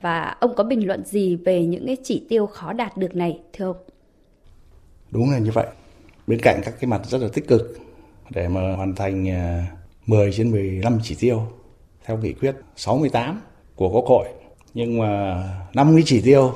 Và 0.00 0.36
ông 0.40 0.54
có 0.54 0.64
bình 0.64 0.86
luận 0.86 1.04
gì 1.04 1.36
về 1.36 1.64
những 1.64 1.86
cái 1.86 1.96
chỉ 2.04 2.26
tiêu 2.28 2.46
khó 2.46 2.72
đạt 2.72 2.96
được 2.96 3.16
này 3.16 3.40
thưa 3.52 3.66
ông? 3.66 3.76
Đúng 5.10 5.30
là 5.30 5.38
như 5.38 5.50
vậy. 5.54 5.66
Bên 6.26 6.38
cạnh 6.42 6.60
các 6.64 6.74
cái 6.80 6.88
mặt 6.88 7.00
rất 7.06 7.20
là 7.20 7.28
tích 7.32 7.48
cực 7.48 7.78
để 8.30 8.48
mà 8.48 8.76
hoàn 8.76 8.94
thành 8.94 9.26
10 10.06 10.32
trên 10.32 10.50
15 10.50 10.98
chỉ 11.02 11.16
tiêu 11.20 11.42
theo 12.04 12.18
nghị 12.18 12.32
quyết 12.32 12.54
68 12.76 13.40
của 13.76 13.88
Quốc 13.88 14.04
hội. 14.06 14.28
Nhưng 14.74 14.98
mà 14.98 15.42
50 15.74 16.02
chỉ 16.06 16.20
tiêu 16.20 16.52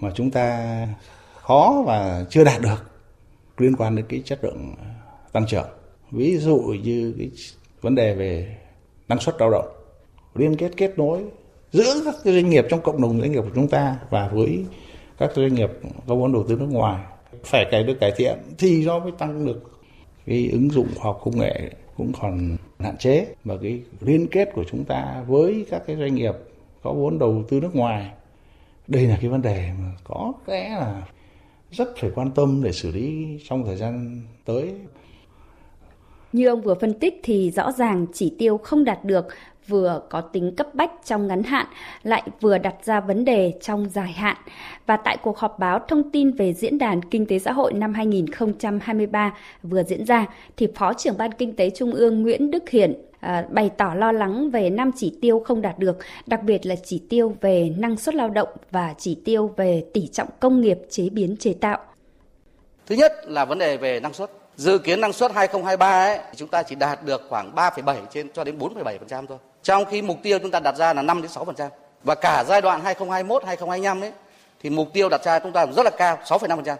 mà 0.00 0.10
chúng 0.14 0.30
ta 0.30 0.86
khó 1.42 1.82
và 1.86 2.24
chưa 2.30 2.44
đạt 2.44 2.60
được 2.60 2.90
liên 3.58 3.76
quan 3.76 3.96
đến 3.96 4.04
cái 4.08 4.22
chất 4.24 4.44
lượng 4.44 4.74
tăng 5.32 5.46
trưởng 5.46 5.68
ví 6.10 6.38
dụ 6.38 6.58
như 6.58 7.14
cái 7.18 7.30
vấn 7.80 7.94
đề 7.94 8.14
về 8.14 8.56
năng 9.08 9.20
suất 9.20 9.34
lao 9.38 9.50
động, 9.50 9.68
liên 10.34 10.56
kết 10.56 10.70
kết 10.76 10.98
nối 10.98 11.22
giữa 11.72 12.02
các 12.04 12.14
doanh 12.24 12.50
nghiệp 12.50 12.66
trong 12.68 12.80
cộng 12.80 13.02
đồng 13.02 13.20
doanh 13.20 13.32
nghiệp 13.32 13.40
của 13.40 13.54
chúng 13.54 13.68
ta 13.68 13.96
và 14.10 14.28
với 14.28 14.64
các 15.18 15.30
doanh 15.36 15.54
nghiệp 15.54 15.70
có 16.06 16.14
vốn 16.14 16.32
đầu 16.32 16.44
tư 16.48 16.56
nước 16.56 16.68
ngoài 16.70 17.04
phải 17.44 17.66
cải 17.70 17.82
được 17.82 17.96
cải 18.00 18.12
thiện 18.16 18.38
thì 18.58 18.84
nó 18.86 18.98
mới 18.98 19.12
tăng 19.18 19.46
được 19.46 19.60
cái 20.26 20.48
ứng 20.52 20.70
dụng 20.70 20.88
khoa 20.96 21.04
học 21.04 21.20
công 21.24 21.38
nghệ 21.38 21.70
cũng 21.96 22.12
còn 22.20 22.56
hạn 22.82 22.96
chế 22.98 23.34
và 23.44 23.56
cái 23.62 23.82
liên 24.00 24.26
kết 24.30 24.48
của 24.54 24.64
chúng 24.70 24.84
ta 24.84 25.24
với 25.26 25.66
các 25.70 25.82
cái 25.86 25.96
doanh 25.96 26.14
nghiệp 26.14 26.34
có 26.82 26.92
vốn 26.92 27.18
đầu 27.18 27.44
tư 27.48 27.60
nước 27.60 27.76
ngoài, 27.76 28.10
đây 28.88 29.06
là 29.06 29.18
cái 29.20 29.30
vấn 29.30 29.42
đề 29.42 29.70
mà 29.78 29.92
có 30.04 30.32
lẽ 30.46 30.68
là 30.68 31.02
rất 31.70 31.88
phải 31.96 32.10
quan 32.14 32.30
tâm 32.30 32.62
để 32.64 32.72
xử 32.72 32.92
lý 32.92 33.38
trong 33.44 33.64
thời 33.64 33.76
gian 33.76 34.22
tới. 34.44 34.74
Như 36.32 36.48
ông 36.48 36.60
vừa 36.62 36.74
phân 36.74 36.98
tích 36.98 37.20
thì 37.22 37.50
rõ 37.50 37.72
ràng 37.72 38.06
chỉ 38.12 38.34
tiêu 38.38 38.58
không 38.58 38.84
đạt 38.84 39.04
được 39.04 39.26
vừa 39.68 40.02
có 40.10 40.20
tính 40.20 40.56
cấp 40.56 40.74
bách 40.74 40.90
trong 41.04 41.26
ngắn 41.26 41.42
hạn, 41.42 41.66
lại 42.02 42.22
vừa 42.40 42.58
đặt 42.58 42.74
ra 42.84 43.00
vấn 43.00 43.24
đề 43.24 43.52
trong 43.60 43.90
dài 43.90 44.12
hạn. 44.12 44.36
Và 44.86 44.96
tại 44.96 45.16
cuộc 45.22 45.38
họp 45.38 45.58
báo 45.58 45.78
thông 45.88 46.10
tin 46.10 46.30
về 46.30 46.52
Diễn 46.52 46.78
đàn 46.78 47.02
Kinh 47.02 47.26
tế 47.26 47.38
Xã 47.38 47.52
hội 47.52 47.72
năm 47.72 47.94
2023 47.94 49.34
vừa 49.62 49.82
diễn 49.82 50.04
ra, 50.04 50.26
thì 50.56 50.68
Phó 50.74 50.92
trưởng 50.92 51.18
Ban 51.18 51.32
Kinh 51.32 51.56
tế 51.56 51.70
Trung 51.70 51.92
ương 51.92 52.22
Nguyễn 52.22 52.50
Đức 52.50 52.70
Hiển 52.70 52.94
à, 53.20 53.46
bày 53.50 53.70
tỏ 53.76 53.94
lo 53.94 54.12
lắng 54.12 54.50
về 54.50 54.70
năm 54.70 54.90
chỉ 54.96 55.18
tiêu 55.20 55.42
không 55.46 55.62
đạt 55.62 55.78
được, 55.78 55.98
đặc 56.26 56.42
biệt 56.42 56.66
là 56.66 56.74
chỉ 56.84 57.02
tiêu 57.08 57.36
về 57.40 57.72
năng 57.78 57.96
suất 57.96 58.14
lao 58.14 58.28
động 58.28 58.48
và 58.70 58.94
chỉ 58.98 59.18
tiêu 59.24 59.54
về 59.56 59.84
tỷ 59.92 60.06
trọng 60.06 60.28
công 60.40 60.60
nghiệp 60.60 60.78
chế 60.90 61.08
biến 61.08 61.36
chế 61.36 61.52
tạo. 61.52 61.78
Thứ 62.86 62.94
nhất 62.94 63.12
là 63.26 63.44
vấn 63.44 63.58
đề 63.58 63.76
về 63.76 64.00
năng 64.00 64.12
suất. 64.12 64.30
Dự 64.56 64.78
kiến 64.78 65.00
năng 65.00 65.12
suất 65.12 65.32
2023 65.34 66.04
ấy, 66.04 66.18
chúng 66.36 66.48
ta 66.48 66.62
chỉ 66.62 66.74
đạt 66.74 67.04
được 67.04 67.22
khoảng 67.28 67.54
3,7 67.54 67.96
trên 68.10 68.32
cho 68.32 68.44
đến 68.44 68.58
4,7% 68.58 69.26
thôi. 69.26 69.38
Trong 69.62 69.84
khi 69.84 70.02
mục 70.02 70.18
tiêu 70.22 70.38
chúng 70.38 70.50
ta 70.50 70.60
đặt 70.60 70.76
ra 70.76 70.94
là 70.94 71.02
5 71.02 71.22
đến 71.22 71.30
6%. 71.30 71.68
Và 72.04 72.14
cả 72.14 72.44
giai 72.48 72.60
đoạn 72.60 72.80
2021 72.84 73.44
2025 73.44 74.00
ấy 74.00 74.12
thì 74.62 74.70
mục 74.70 74.88
tiêu 74.92 75.08
đặt 75.08 75.24
ra 75.24 75.38
chúng 75.38 75.52
ta 75.52 75.66
rất 75.66 75.82
là 75.82 75.90
cao, 75.90 76.18
6,5%. 76.24 76.76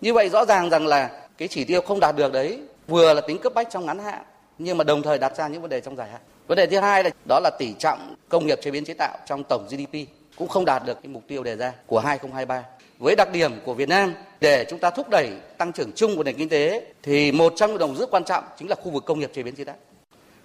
Như 0.00 0.14
vậy 0.14 0.28
rõ 0.28 0.44
ràng 0.44 0.70
rằng 0.70 0.86
là 0.86 1.10
cái 1.38 1.48
chỉ 1.48 1.64
tiêu 1.64 1.80
không 1.80 2.00
đạt 2.00 2.16
được 2.16 2.32
đấy 2.32 2.60
vừa 2.88 3.14
là 3.14 3.20
tính 3.20 3.38
cấp 3.38 3.54
bách 3.54 3.70
trong 3.70 3.86
ngắn 3.86 3.98
hạn 3.98 4.22
nhưng 4.58 4.78
mà 4.78 4.84
đồng 4.84 5.02
thời 5.02 5.18
đặt 5.18 5.36
ra 5.36 5.48
những 5.48 5.62
vấn 5.62 5.70
đề 5.70 5.80
trong 5.80 5.96
dài 5.96 6.08
hạn. 6.10 6.20
Vấn 6.46 6.56
đề 6.56 6.66
thứ 6.66 6.78
hai 6.78 7.04
là 7.04 7.10
đó 7.28 7.40
là 7.40 7.50
tỷ 7.58 7.74
trọng 7.78 8.14
công 8.28 8.46
nghiệp 8.46 8.58
chế 8.62 8.70
biến 8.70 8.84
chế 8.84 8.94
tạo 8.94 9.18
trong 9.26 9.42
tổng 9.48 9.66
GDP 9.70 10.08
cũng 10.36 10.48
không 10.48 10.64
đạt 10.64 10.82
được 10.86 10.98
cái 11.02 11.08
mục 11.08 11.22
tiêu 11.28 11.42
đề 11.42 11.56
ra 11.56 11.72
của 11.86 11.98
2023. 11.98 12.64
Với 12.98 13.16
đặc 13.16 13.32
điểm 13.32 13.52
của 13.64 13.74
Việt 13.74 13.88
Nam 13.88 14.14
để 14.40 14.66
chúng 14.70 14.78
ta 14.78 14.90
thúc 14.90 15.08
đẩy 15.08 15.30
tăng 15.58 15.72
trưởng 15.72 15.92
chung 15.92 16.16
của 16.16 16.22
nền 16.22 16.36
kinh 16.36 16.48
tế 16.48 16.84
thì 17.02 17.32
một 17.32 17.52
trong 17.56 17.70
những 17.70 17.78
đồng 17.78 17.96
rất 17.96 18.10
quan 18.10 18.24
trọng 18.24 18.44
chính 18.58 18.68
là 18.68 18.76
khu 18.76 18.90
vực 18.90 19.04
công 19.04 19.20
nghiệp 19.20 19.30
chế 19.34 19.42
biến 19.42 19.56
chế 19.56 19.64
tạo. 19.64 19.76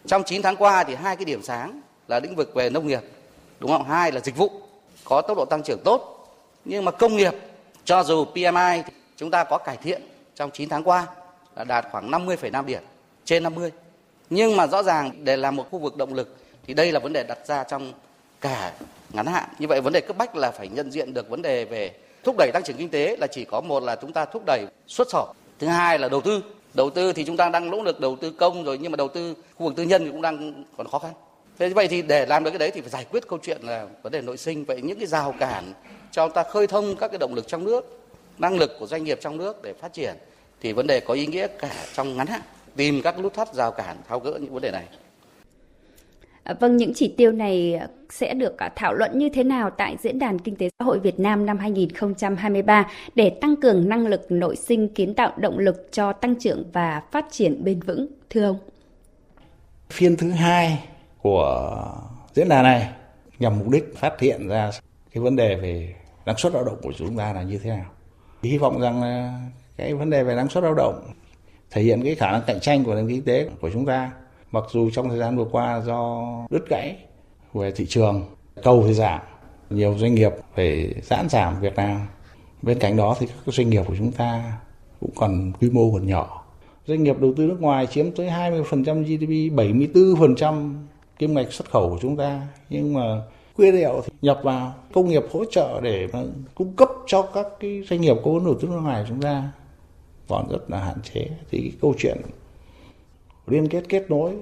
Trong 0.07 0.23
9 0.23 0.41
tháng 0.41 0.55
qua 0.55 0.83
thì 0.83 0.95
hai 0.95 1.15
cái 1.15 1.25
điểm 1.25 1.43
sáng 1.43 1.81
là 2.07 2.19
lĩnh 2.19 2.35
vực 2.35 2.55
về 2.55 2.69
nông 2.69 2.87
nghiệp, 2.87 3.01
đúng 3.59 3.71
không? 3.71 3.83
Hai 3.83 4.11
là 4.11 4.19
dịch 4.19 4.37
vụ 4.37 4.51
có 5.03 5.21
tốc 5.21 5.37
độ 5.37 5.45
tăng 5.45 5.63
trưởng 5.63 5.79
tốt. 5.85 6.11
Nhưng 6.65 6.85
mà 6.85 6.91
công 6.91 7.15
nghiệp 7.15 7.33
cho 7.85 8.03
dù 8.03 8.25
PMI 8.25 8.83
chúng 9.17 9.31
ta 9.31 9.43
có 9.43 9.57
cải 9.57 9.77
thiện 9.77 10.01
trong 10.35 10.51
9 10.51 10.69
tháng 10.69 10.83
qua 10.83 11.07
là 11.55 11.63
đạt 11.63 11.85
khoảng 11.91 12.11
50,5 12.11 12.65
điểm 12.65 12.83
trên 13.25 13.43
50 13.43 13.71
nhưng 14.29 14.57
mà 14.57 14.67
rõ 14.67 14.83
ràng 14.83 15.11
để 15.23 15.37
làm 15.37 15.55
một 15.55 15.67
khu 15.71 15.79
vực 15.79 15.97
động 15.97 16.13
lực 16.13 16.35
thì 16.67 16.73
đây 16.73 16.91
là 16.91 16.99
vấn 16.99 17.13
đề 17.13 17.23
đặt 17.23 17.37
ra 17.47 17.63
trong 17.63 17.93
cả 18.41 18.73
ngắn 19.13 19.25
hạn 19.25 19.49
như 19.59 19.67
vậy 19.67 19.81
vấn 19.81 19.93
đề 19.93 20.01
cấp 20.01 20.17
bách 20.17 20.35
là 20.35 20.51
phải 20.51 20.67
nhận 20.67 20.91
diện 20.91 21.13
được 21.13 21.29
vấn 21.29 21.41
đề 21.41 21.65
về 21.65 21.91
thúc 22.23 22.35
đẩy 22.37 22.51
tăng 22.53 22.63
trưởng 22.63 22.77
kinh 22.77 22.89
tế 22.89 23.15
là 23.19 23.27
chỉ 23.27 23.45
có 23.45 23.61
một 23.61 23.83
là 23.83 23.95
chúng 23.95 24.13
ta 24.13 24.25
thúc 24.25 24.43
đẩy 24.45 24.65
xuất 24.87 25.07
khẩu 25.11 25.33
thứ 25.59 25.67
hai 25.67 25.99
là 25.99 26.09
đầu 26.09 26.21
tư 26.21 26.43
đầu 26.75 26.89
tư 26.89 27.13
thì 27.13 27.23
chúng 27.25 27.37
ta 27.37 27.49
đang 27.49 27.71
nỗ 27.71 27.83
lực 27.83 27.99
đầu 27.99 28.15
tư 28.15 28.31
công 28.31 28.63
rồi, 28.63 28.77
nhưng 28.81 28.91
mà 28.91 28.95
đầu 28.95 29.07
tư 29.07 29.35
khu 29.55 29.65
vực 29.65 29.75
tư 29.75 29.83
nhân 29.83 30.05
thì 30.05 30.11
cũng 30.11 30.21
đang 30.21 30.63
còn 30.77 30.87
khó 30.87 30.99
khăn. 30.99 31.11
Thế 31.59 31.69
vậy 31.69 31.87
thì 31.87 32.01
để 32.01 32.25
làm 32.25 32.43
được 32.43 32.49
cái 32.49 32.59
đấy 32.59 32.71
thì 32.73 32.81
phải 32.81 32.89
giải 32.89 33.05
quyết 33.11 33.27
câu 33.27 33.39
chuyện 33.43 33.61
là 33.61 33.87
vấn 34.03 34.11
đề 34.11 34.21
nội 34.21 34.37
sinh. 34.37 34.65
Vậy 34.65 34.81
những 34.81 34.97
cái 34.99 35.07
rào 35.07 35.35
cản 35.39 35.73
cho 36.11 36.27
ta 36.27 36.43
khơi 36.43 36.67
thông 36.67 36.95
các 36.95 37.07
cái 37.07 37.17
động 37.17 37.33
lực 37.35 37.47
trong 37.47 37.63
nước, 37.63 37.99
năng 38.37 38.57
lực 38.57 38.71
của 38.79 38.87
doanh 38.87 39.03
nghiệp 39.03 39.19
trong 39.21 39.37
nước 39.37 39.61
để 39.63 39.73
phát 39.73 39.93
triển, 39.93 40.15
thì 40.61 40.73
vấn 40.73 40.87
đề 40.87 40.99
có 40.99 41.13
ý 41.13 41.27
nghĩa 41.27 41.47
cả 41.47 41.85
trong 41.93 42.17
ngắn 42.17 42.27
hạn. 42.27 42.41
Tìm 42.75 43.01
các 43.01 43.19
nút 43.19 43.33
thắt 43.33 43.53
rào 43.53 43.71
cản 43.71 43.97
tháo 44.07 44.19
gỡ 44.19 44.31
những 44.41 44.53
vấn 44.53 44.61
đề 44.61 44.71
này. 44.71 44.85
Ờ, 46.45 46.55
vâng, 46.59 46.77
những 46.77 46.93
chỉ 46.93 47.13
tiêu 47.17 47.31
này 47.31 47.79
sẽ 48.09 48.33
được 48.33 48.57
à, 48.57 48.69
thảo 48.75 48.93
luận 48.93 49.17
như 49.17 49.29
thế 49.29 49.43
nào 49.43 49.69
tại 49.69 49.95
Diễn 50.03 50.19
đàn 50.19 50.39
Kinh 50.39 50.55
tế 50.55 50.69
Xã 50.79 50.85
hội 50.85 50.99
Việt 50.99 51.19
Nam 51.19 51.45
năm 51.45 51.57
2023 51.57 52.87
để 53.15 53.29
tăng 53.29 53.55
cường 53.55 53.89
năng 53.89 54.07
lực 54.07 54.25
nội 54.29 54.55
sinh 54.55 54.87
kiến 54.87 55.13
tạo 55.13 55.33
động 55.37 55.59
lực 55.59 55.87
cho 55.91 56.13
tăng 56.13 56.35
trưởng 56.39 56.63
và 56.73 57.01
phát 57.11 57.25
triển 57.31 57.63
bền 57.63 57.79
vững, 57.79 58.07
thưa 58.29 58.43
ông? 58.43 58.57
Phiên 59.89 60.15
thứ 60.15 60.31
hai 60.31 60.79
của 61.21 61.85
diễn 62.33 62.49
đàn 62.49 62.63
này 62.63 62.89
nhằm 63.39 63.59
mục 63.59 63.69
đích 63.69 63.97
phát 63.97 64.19
hiện 64.19 64.47
ra 64.47 64.71
cái 65.13 65.23
vấn 65.23 65.35
đề 65.35 65.55
về 65.55 65.95
năng 66.25 66.37
suất 66.37 66.53
lao 66.53 66.63
động 66.63 66.77
của 66.81 66.93
chúng 66.97 67.17
ta 67.17 67.33
là 67.33 67.43
như 67.43 67.59
thế 67.63 67.69
nào. 67.69 67.85
Hy 68.43 68.57
vọng 68.57 68.81
rằng 68.81 69.01
cái 69.77 69.93
vấn 69.93 70.09
đề 70.09 70.23
về 70.23 70.35
năng 70.35 70.49
suất 70.49 70.63
lao 70.63 70.73
động 70.73 71.11
thể 71.71 71.81
hiện 71.81 72.03
cái 72.03 72.15
khả 72.15 72.31
năng 72.31 72.41
cạnh 72.47 72.59
tranh 72.59 72.83
của 72.83 72.95
nền 72.95 73.07
kinh 73.07 73.23
tế 73.23 73.49
của 73.61 73.69
chúng 73.73 73.85
ta. 73.85 74.11
Mặc 74.51 74.63
dù 74.71 74.89
trong 74.89 75.09
thời 75.09 75.19
gian 75.19 75.37
vừa 75.37 75.45
qua 75.51 75.81
do 75.85 76.23
đứt 76.49 76.69
gãy 76.69 76.95
về 77.53 77.71
thị 77.71 77.85
trường, 77.89 78.25
cầu 78.63 78.83
thì 78.87 78.93
giảm, 78.93 79.19
nhiều 79.69 79.97
doanh 79.97 80.15
nghiệp 80.15 80.31
phải 80.55 80.93
giãn 81.03 81.29
giảm 81.29 81.59
việc 81.61 81.77
làm. 81.77 82.07
Bên 82.61 82.79
cạnh 82.79 82.97
đó 82.97 83.15
thì 83.19 83.27
các 83.27 83.53
doanh 83.53 83.69
nghiệp 83.69 83.83
của 83.87 83.95
chúng 83.97 84.11
ta 84.11 84.57
cũng 84.99 85.11
còn 85.15 85.51
quy 85.61 85.69
mô 85.69 85.91
còn 85.93 86.07
nhỏ. 86.07 86.45
Doanh 86.85 87.03
nghiệp 87.03 87.19
đầu 87.19 87.33
tư 87.37 87.45
nước 87.45 87.61
ngoài 87.61 87.87
chiếm 87.87 88.11
tới 88.11 88.27
20% 88.29 89.03
GDP, 89.03 89.55
74% 89.55 90.73
kim 91.19 91.33
ngạch 91.33 91.53
xuất 91.53 91.69
khẩu 91.71 91.89
của 91.89 91.97
chúng 92.01 92.17
ta. 92.17 92.47
Nhưng 92.69 92.93
mà 92.93 93.21
nguyên 93.57 93.75
liệu 93.75 94.01
thì 94.05 94.13
nhập 94.21 94.39
vào 94.43 94.73
công 94.93 95.09
nghiệp 95.09 95.23
hỗ 95.31 95.45
trợ 95.51 95.81
để 95.83 96.07
mà 96.13 96.23
cung 96.55 96.73
cấp 96.73 96.89
cho 97.07 97.21
các 97.21 97.47
cái 97.59 97.83
doanh 97.89 98.01
nghiệp 98.01 98.15
có 98.15 98.31
vốn 98.31 98.45
đầu 98.45 98.55
tư 98.61 98.67
nước 98.67 98.79
ngoài 98.79 99.03
của 99.03 99.09
chúng 99.09 99.21
ta 99.21 99.51
còn 100.27 100.49
rất 100.49 100.69
là 100.69 100.79
hạn 100.79 100.97
chế 101.13 101.27
thì 101.51 101.59
cái 101.61 101.71
câu 101.81 101.93
chuyện 101.97 102.17
liên 103.47 103.67
kết 103.67 103.83
kết 103.89 104.09
nối 104.09 104.33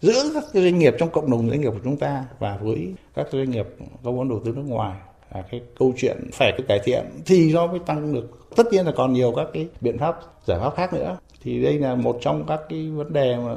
giữa 0.00 0.30
các 0.34 0.44
doanh 0.52 0.78
nghiệp 0.78 0.94
trong 0.98 1.10
cộng 1.10 1.30
đồng 1.30 1.48
doanh 1.50 1.60
nghiệp 1.60 1.70
của 1.70 1.80
chúng 1.84 1.96
ta 1.96 2.24
và 2.38 2.58
với 2.62 2.94
các 3.14 3.26
doanh 3.32 3.50
nghiệp 3.50 3.66
có 4.04 4.12
vốn 4.12 4.28
đầu 4.28 4.40
tư 4.44 4.52
nước 4.56 4.64
ngoài. 4.66 4.98
Là 5.34 5.42
cái 5.50 5.60
câu 5.78 5.92
chuyện 5.96 6.30
phải 6.32 6.52
cái 6.52 6.66
cải 6.68 6.80
thiện 6.84 7.04
thì 7.26 7.52
nó 7.52 7.66
mới 7.66 7.78
tăng 7.78 8.14
được. 8.14 8.48
Tất 8.56 8.66
nhiên 8.72 8.86
là 8.86 8.92
còn 8.96 9.12
nhiều 9.12 9.32
các 9.36 9.48
cái 9.52 9.68
biện 9.80 9.98
pháp, 9.98 10.20
giải 10.46 10.58
pháp 10.60 10.74
khác 10.76 10.94
nữa. 10.94 11.18
Thì 11.42 11.62
đây 11.62 11.78
là 11.78 11.94
một 11.94 12.18
trong 12.20 12.44
các 12.46 12.60
cái 12.68 12.88
vấn 12.88 13.12
đề 13.12 13.36
mà 13.36 13.54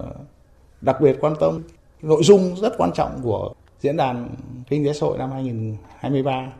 đặc 0.81 1.01
biệt 1.01 1.17
quan 1.21 1.33
tâm. 1.39 1.63
Nội 2.01 2.24
dung 2.24 2.55
rất 2.55 2.74
quan 2.77 2.91
trọng 2.95 3.19
của 3.24 3.53
diễn 3.79 3.97
đàn 3.97 4.29
kinh 4.69 4.85
tế 4.85 4.93
xã 4.93 5.05
hội 5.05 5.17
năm 5.17 5.31
2023 5.31 6.51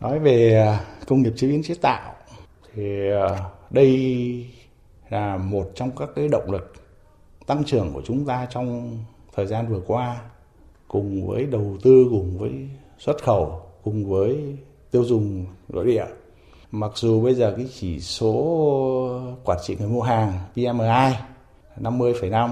nói 0.00 0.18
về 0.18 0.54
à, 0.66 0.84
công 1.06 1.22
nghiệp 1.22 1.32
chế 1.36 1.48
biến 1.48 1.62
chế 1.62 1.74
tạo 1.74 2.14
thì 2.74 3.10
à, 3.10 3.38
đây 3.70 4.46
là 5.10 5.36
một 5.36 5.70
trong 5.74 5.90
các 5.96 6.08
cái 6.16 6.28
động 6.28 6.50
lực 6.50 6.72
tăng 7.46 7.64
trưởng 7.64 7.92
của 7.94 8.02
chúng 8.04 8.24
ta 8.24 8.46
trong 8.50 8.98
thời 9.34 9.46
gian 9.46 9.68
vừa 9.68 9.80
qua 9.86 10.20
cùng 10.88 11.26
với 11.26 11.46
đầu 11.46 11.76
tư 11.82 12.06
cùng 12.10 12.38
với 12.38 12.52
xuất 12.98 13.22
khẩu 13.22 13.60
cùng 13.84 14.10
với 14.10 14.56
tiêu 14.90 15.04
dùng 15.04 15.46
nội 15.68 15.86
địa. 15.86 16.04
Mặc 16.70 16.90
dù 16.94 17.22
bây 17.22 17.34
giờ 17.34 17.54
cái 17.56 17.66
chỉ 17.80 18.00
số 18.00 18.32
quản 19.44 19.58
trị 19.62 19.76
người 19.78 19.88
mua 19.88 20.02
hàng 20.02 20.32
PMI 20.54 21.16
50,5 21.80 22.50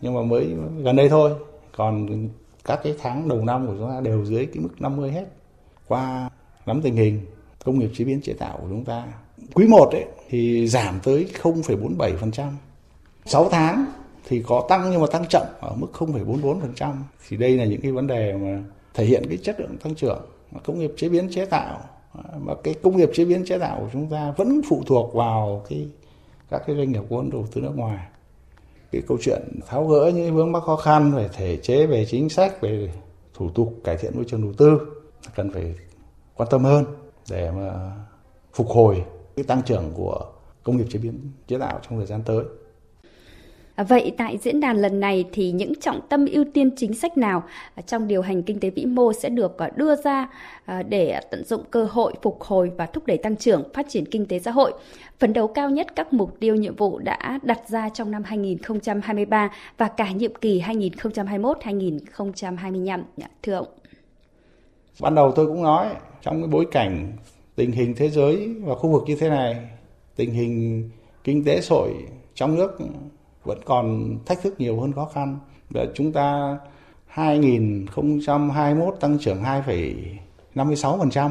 nhưng 0.00 0.14
mà 0.14 0.22
mới 0.22 0.54
gần 0.82 0.96
đây 0.96 1.08
thôi. 1.08 1.32
Còn 1.76 2.28
các 2.64 2.80
cái 2.82 2.94
tháng 3.02 3.28
đầu 3.28 3.44
năm 3.44 3.66
của 3.66 3.74
chúng 3.78 3.90
ta 3.90 4.00
đều 4.00 4.24
dưới 4.24 4.46
cái 4.46 4.62
mức 4.62 4.80
50 4.80 5.10
hết. 5.10 5.24
Qua 5.88 6.30
nắm 6.66 6.82
tình 6.82 6.96
hình 6.96 7.20
công 7.64 7.78
nghiệp 7.78 7.90
chế 7.94 8.04
biến 8.04 8.20
chế 8.22 8.32
tạo 8.32 8.58
của 8.62 8.66
chúng 8.68 8.84
ta 8.84 9.04
quý 9.54 9.66
1 9.66 9.88
ấy 9.92 10.04
thì 10.28 10.68
giảm 10.68 11.00
tới 11.02 11.26
0,47%. 11.42 12.50
6 13.24 13.48
tháng 13.50 13.84
thì 14.28 14.42
có 14.46 14.66
tăng 14.68 14.90
nhưng 14.90 15.00
mà 15.00 15.06
tăng 15.12 15.24
chậm 15.28 15.46
ở 15.60 15.74
mức 15.76 15.86
0,44%. 15.92 16.94
Thì 17.28 17.36
đây 17.36 17.56
là 17.56 17.64
những 17.64 17.80
cái 17.80 17.92
vấn 17.92 18.06
đề 18.06 18.32
mà 18.32 18.62
thể 18.94 19.04
hiện 19.04 19.22
cái 19.28 19.38
chất 19.42 19.60
lượng 19.60 19.76
tăng 19.76 19.94
trưởng 19.94 20.20
công 20.64 20.78
nghiệp 20.78 20.92
chế 20.96 21.08
biến 21.08 21.28
chế 21.32 21.44
tạo 21.44 21.80
mà 22.38 22.54
cái 22.64 22.74
công 22.82 22.96
nghiệp 22.96 23.10
chế 23.14 23.24
biến 23.24 23.44
chế 23.46 23.58
tạo 23.58 23.80
của 23.80 23.88
chúng 23.92 24.10
ta 24.10 24.34
vẫn 24.36 24.60
phụ 24.68 24.82
thuộc 24.86 25.14
vào 25.14 25.64
cái 25.68 25.88
các 26.50 26.62
cái 26.66 26.76
doanh 26.76 26.92
nghiệp 26.92 27.02
vốn 27.08 27.30
đầu 27.30 27.46
tư 27.52 27.60
nước 27.60 27.72
ngoài 27.76 28.06
cái 28.92 29.02
câu 29.08 29.18
chuyện 29.20 29.42
tháo 29.66 29.86
gỡ 29.86 30.12
những 30.14 30.34
vướng 30.34 30.52
mắc 30.52 30.62
khó 30.62 30.76
khăn 30.76 31.12
về 31.12 31.28
thể 31.32 31.56
chế 31.56 31.86
về 31.86 32.06
chính 32.06 32.28
sách 32.28 32.60
về 32.60 32.92
thủ 33.34 33.50
tục 33.50 33.74
cải 33.84 33.96
thiện 33.96 34.12
môi 34.16 34.24
trường 34.28 34.42
đầu 34.42 34.52
tư 34.52 34.80
cần 35.34 35.52
phải 35.52 35.74
quan 36.34 36.48
tâm 36.50 36.64
hơn 36.64 36.84
để 37.30 37.50
mà 37.50 37.92
phục 38.52 38.68
hồi 38.68 39.04
cái 39.36 39.44
tăng 39.44 39.62
trưởng 39.62 39.90
của 39.94 40.26
công 40.62 40.76
nghiệp 40.76 40.86
chế 40.90 40.98
biến 40.98 41.30
chế 41.48 41.58
tạo 41.58 41.80
trong 41.82 41.98
thời 41.98 42.06
gian 42.06 42.22
tới. 42.22 42.44
À, 43.74 43.84
vậy 43.84 44.12
tại 44.16 44.38
diễn 44.38 44.60
đàn 44.60 44.76
lần 44.76 45.00
này 45.00 45.24
thì 45.32 45.52
những 45.52 45.72
trọng 45.80 46.00
tâm 46.08 46.26
ưu 46.26 46.44
tiên 46.54 46.70
chính 46.76 46.94
sách 46.94 47.18
nào 47.18 47.42
à, 47.74 47.82
trong 47.86 48.08
điều 48.08 48.22
hành 48.22 48.42
kinh 48.42 48.60
tế 48.60 48.70
vĩ 48.70 48.84
mô 48.84 49.12
sẽ 49.12 49.28
được 49.28 49.58
à, 49.58 49.70
đưa 49.76 49.96
ra 49.96 50.28
để 50.88 51.20
tận 51.30 51.44
dụng 51.44 51.62
cơ 51.70 51.88
hội 51.90 52.12
phục 52.22 52.42
hồi 52.42 52.70
và 52.76 52.86
thúc 52.86 53.06
đẩy 53.06 53.18
tăng 53.18 53.36
trưởng, 53.36 53.62
phát 53.74 53.86
triển 53.88 54.06
kinh 54.06 54.26
tế 54.26 54.38
xã 54.38 54.50
hội, 54.50 54.72
phấn 55.18 55.32
đấu 55.32 55.48
cao 55.48 55.70
nhất 55.70 55.86
các 55.96 56.12
mục 56.12 56.40
tiêu 56.40 56.54
nhiệm 56.54 56.76
vụ 56.76 56.98
đã 56.98 57.38
đặt 57.42 57.68
ra 57.68 57.88
trong 57.88 58.10
năm 58.10 58.22
2023 58.24 59.50
và 59.78 59.88
cả 59.88 60.10
nhiệm 60.10 60.34
kỳ 60.34 60.60
2021-2025 60.60 63.02
thưa 63.42 63.54
ông. 63.54 63.66
Ban 65.00 65.14
đầu 65.14 65.32
tôi 65.36 65.46
cũng 65.46 65.62
nói 65.62 65.88
trong 66.22 66.42
cái 66.42 66.48
bối 66.48 66.66
cảnh 66.72 67.12
tình 67.56 67.72
hình 67.72 67.94
thế 67.96 68.10
giới 68.10 68.54
và 68.62 68.74
khu 68.74 68.90
vực 68.90 69.02
như 69.06 69.16
thế 69.20 69.28
này 69.28 69.56
tình 70.16 70.30
hình 70.30 70.90
kinh 71.24 71.44
tế 71.44 71.60
xã 71.60 71.74
hội 71.74 71.92
trong 72.34 72.54
nước 72.54 72.78
vẫn 73.44 73.60
còn 73.64 74.18
thách 74.26 74.42
thức 74.42 74.54
nhiều 74.58 74.80
hơn 74.80 74.92
khó 74.92 75.10
khăn 75.14 75.38
và 75.70 75.86
chúng 75.94 76.12
ta 76.12 76.58
2021 77.06 78.94
tăng 79.00 79.18
trưởng 79.18 79.42
2,56%, 79.42 81.30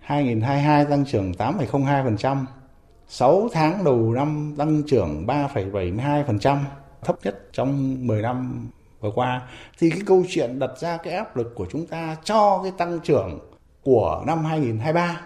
2022 0.00 0.84
tăng 0.84 1.04
trưởng 1.04 1.32
8,02%, 1.32 2.44
6 3.08 3.48
tháng 3.52 3.84
đầu 3.84 4.12
năm 4.12 4.54
tăng 4.58 4.82
trưởng 4.86 5.26
3,72%, 5.26 6.58
thấp 7.04 7.16
nhất 7.24 7.48
trong 7.52 7.96
10 8.06 8.22
năm 8.22 8.68
vừa 9.00 9.10
qua. 9.10 9.42
Thì 9.78 9.90
cái 9.90 10.00
câu 10.06 10.24
chuyện 10.28 10.58
đặt 10.58 10.70
ra 10.78 10.96
cái 10.96 11.14
áp 11.14 11.36
lực 11.36 11.54
của 11.54 11.66
chúng 11.70 11.86
ta 11.86 12.16
cho 12.24 12.60
cái 12.62 12.72
tăng 12.78 13.00
trưởng 13.00 13.38
của 13.82 14.22
năm 14.26 14.44
2023 14.44 15.20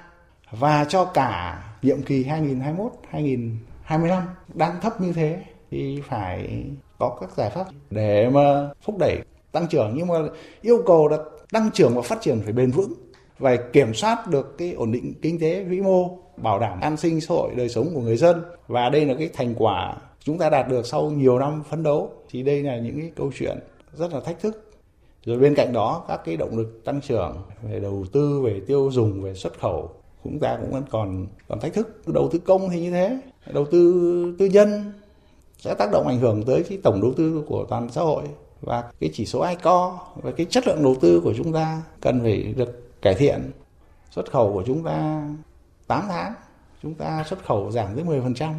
và 0.51 0.85
cho 0.85 1.05
cả 1.05 1.63
nhiệm 1.83 2.03
kỳ 2.03 2.25
2021 2.25 2.93
2025 3.11 4.23
đang 4.55 4.81
thấp 4.81 5.01
như 5.01 5.13
thế 5.13 5.43
thì 5.73 6.01
phải 6.09 6.65
có 6.99 7.17
các 7.21 7.31
giải 7.37 7.51
pháp 7.51 7.67
để 7.91 8.29
mà 8.29 8.71
thúc 8.85 8.99
đẩy 8.99 9.19
tăng 9.53 9.67
trưởng. 9.69 9.93
Nhưng 9.95 10.07
mà 10.07 10.15
yêu 10.61 10.83
cầu 10.87 11.09
là 11.09 11.19
tăng 11.53 11.71
trưởng 11.75 11.95
và 11.95 12.03
phát 12.03 12.19
triển 12.21 12.41
phải 12.45 12.53
bền 12.53 12.71
vững 12.71 12.93
và 13.39 13.57
kiểm 13.57 13.95
soát 13.95 14.27
được 14.31 14.59
cái 14.59 14.73
ổn 14.73 14.93
định 14.93 15.15
kinh 15.23 15.41
tế 15.41 15.65
vĩ 15.65 15.81
mô, 15.81 16.19
bảo 16.37 16.59
đảm 16.59 16.81
an 16.81 16.97
sinh 16.97 17.21
xã 17.21 17.35
hội, 17.35 17.55
đời 17.57 17.69
sống 17.69 17.91
của 17.95 18.01
người 18.01 18.17
dân. 18.17 18.43
Và 18.67 18.89
đây 18.89 19.07
là 19.07 19.15
cái 19.15 19.31
thành 19.33 19.55
quả 19.59 19.97
chúng 20.21 20.39
ta 20.39 20.51
đạt 20.51 20.69
được 20.69 20.87
sau 20.87 21.11
nhiều 21.11 21.39
năm 21.39 21.63
phấn 21.71 21.83
đấu. 21.83 22.11
Thì 22.31 22.43
đây 22.43 22.63
là 22.63 22.79
những 22.79 23.01
cái 23.01 23.11
câu 23.17 23.33
chuyện 23.39 23.59
rất 23.93 24.13
là 24.13 24.21
thách 24.21 24.41
thức. 24.41 24.71
Rồi 25.25 25.39
bên 25.39 25.55
cạnh 25.55 25.73
đó, 25.73 26.05
các 26.09 26.21
cái 26.25 26.37
động 26.37 26.59
lực 26.59 26.85
tăng 26.85 27.01
trưởng 27.01 27.37
về 27.63 27.81
đầu 27.81 28.05
tư, 28.13 28.41
về 28.41 28.61
tiêu 28.67 28.91
dùng, 28.93 29.23
về 29.23 29.35
xuất 29.35 29.61
khẩu 29.61 29.91
chúng 30.25 30.39
ta 30.39 30.59
cũng 30.61 30.71
vẫn 30.71 30.85
còn 30.91 31.27
còn 31.49 31.61
thách 31.61 31.75
thức. 31.75 32.03
Đầu 32.07 32.29
tư 32.33 32.39
công 32.39 32.69
thì 32.71 32.81
như 32.81 32.91
thế, 32.91 33.19
đầu 33.53 33.65
tư 33.65 34.37
tư 34.39 34.47
nhân 34.47 34.93
sẽ 35.63 35.75
tác 35.75 35.91
động 35.93 36.07
ảnh 36.07 36.19
hưởng 36.19 36.45
tới 36.45 36.65
cái 36.69 36.79
tổng 36.83 37.03
đầu 37.03 37.13
tư 37.17 37.45
của 37.47 37.67
toàn 37.69 37.89
xã 37.91 38.01
hội 38.01 38.25
và 38.61 38.85
cái 39.01 39.11
chỉ 39.13 39.27
số 39.27 39.41
ICO 39.41 39.99
và 40.23 40.31
cái 40.31 40.47
chất 40.51 40.67
lượng 40.67 40.83
đầu 40.83 40.97
tư 41.01 41.21
của 41.25 41.35
chúng 41.37 41.53
ta 41.53 41.83
cần 42.01 42.21
phải 42.21 42.55
được 42.57 43.01
cải 43.03 43.15
thiện. 43.15 43.51
Xuất 44.11 44.31
khẩu 44.31 44.53
của 44.53 44.63
chúng 44.67 44.85
ta 44.85 45.29
8 45.87 46.05
tháng, 46.09 46.33
chúng 46.83 46.95
ta 46.95 47.25
xuất 47.29 47.45
khẩu 47.45 47.71
giảm 47.71 47.95
tới 47.95 48.05
10% 48.05 48.53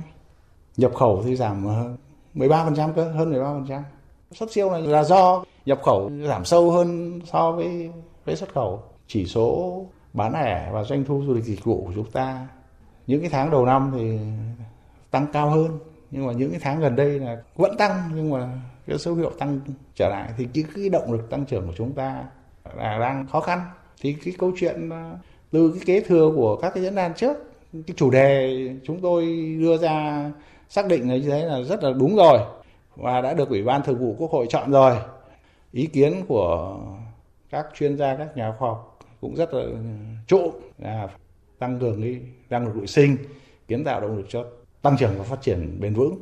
nhập 0.77 0.91
khẩu 0.95 1.23
thì 1.25 1.35
giảm 1.35 1.65
ờ, 1.65 1.93
13% 2.35 2.93
cơ, 2.93 3.11
hơn 3.11 3.33
13% 3.33 3.81
xuất 4.31 4.51
siêu 4.51 4.71
này 4.71 4.81
là 4.81 5.03
do 5.03 5.43
nhập 5.65 5.79
khẩu 5.83 6.11
giảm 6.27 6.45
sâu 6.45 6.71
hơn 6.71 7.19
so 7.25 7.51
với 7.51 7.91
với 8.25 8.35
xuất 8.35 8.53
khẩu. 8.53 8.83
Chỉ 9.07 9.25
số 9.25 9.81
bán 10.13 10.33
lẻ 10.33 10.69
và 10.73 10.83
doanh 10.83 11.05
thu 11.05 11.23
du 11.27 11.33
lịch 11.33 11.43
dịch 11.43 11.63
vụ 11.63 11.83
của 11.85 11.91
chúng 11.95 12.11
ta, 12.11 12.47
những 13.07 13.21
cái 13.21 13.29
tháng 13.29 13.51
đầu 13.51 13.65
năm 13.65 13.91
thì 13.95 14.17
tăng 15.11 15.27
cao 15.33 15.49
hơn 15.49 15.79
nhưng 16.13 16.27
mà 16.27 16.33
những 16.33 16.51
cái 16.51 16.59
tháng 16.63 16.79
gần 16.79 16.95
đây 16.95 17.19
là 17.19 17.37
vẫn 17.55 17.77
tăng 17.77 18.11
nhưng 18.15 18.29
mà 18.29 18.49
cái 18.87 18.97
số 18.97 19.15
hiệu 19.15 19.31
tăng 19.39 19.59
trở 19.95 20.09
lại 20.09 20.29
thì 20.37 20.47
cái, 20.53 20.63
cái 20.75 20.89
động 20.89 21.11
lực 21.11 21.29
tăng 21.29 21.45
trưởng 21.45 21.67
của 21.67 21.73
chúng 21.77 21.91
ta 21.91 22.23
là 22.75 22.99
đang 22.99 23.27
khó 23.27 23.39
khăn. 23.39 23.61
Thì 24.01 24.13
cái 24.13 24.33
câu 24.37 24.51
chuyện 24.59 24.89
à, 24.89 25.11
từ 25.51 25.71
cái 25.71 25.81
kế 25.85 26.07
thừa 26.07 26.31
của 26.35 26.55
các 26.55 26.73
cái 26.73 26.83
diễn 26.83 26.95
đàn 26.95 27.13
trước 27.13 27.37
cái 27.73 27.95
chủ 27.95 28.09
đề 28.09 28.69
chúng 28.83 29.01
tôi 29.01 29.25
đưa 29.59 29.77
ra 29.77 30.25
xác 30.69 30.87
định 30.87 31.09
là 31.09 31.15
như 31.15 31.29
thế 31.29 31.45
là 31.45 31.61
rất 31.61 31.83
là 31.83 31.93
đúng 31.93 32.15
rồi 32.15 32.39
và 32.95 33.21
đã 33.21 33.33
được 33.33 33.49
ủy 33.49 33.63
ban 33.63 33.83
thường 33.83 33.99
vụ 33.99 34.15
quốc 34.17 34.31
hội 34.31 34.45
chọn 34.49 34.71
rồi. 34.71 34.97
Ý 35.71 35.85
kiến 35.85 36.13
của 36.27 36.77
các 37.49 37.65
chuyên 37.75 37.97
gia 37.97 38.15
các 38.15 38.37
nhà 38.37 38.53
khoa 38.59 38.69
học 38.69 38.99
cũng 39.21 39.35
rất 39.35 39.53
là 39.53 39.63
trụ 40.27 40.53
là 40.77 41.07
tăng 41.59 41.79
cường 41.79 42.01
cái 42.01 42.19
năng 42.49 42.65
lực 42.65 42.75
nội 42.75 42.87
sinh 42.87 43.17
kiến 43.67 43.83
tạo 43.83 44.01
động 44.01 44.17
lực 44.17 44.25
cho 44.29 44.45
tăng 44.83 44.97
trưởng 44.97 45.11
và 45.17 45.23
phát 45.23 45.41
triển 45.41 45.77
bền 45.79 45.93
vững. 45.93 46.15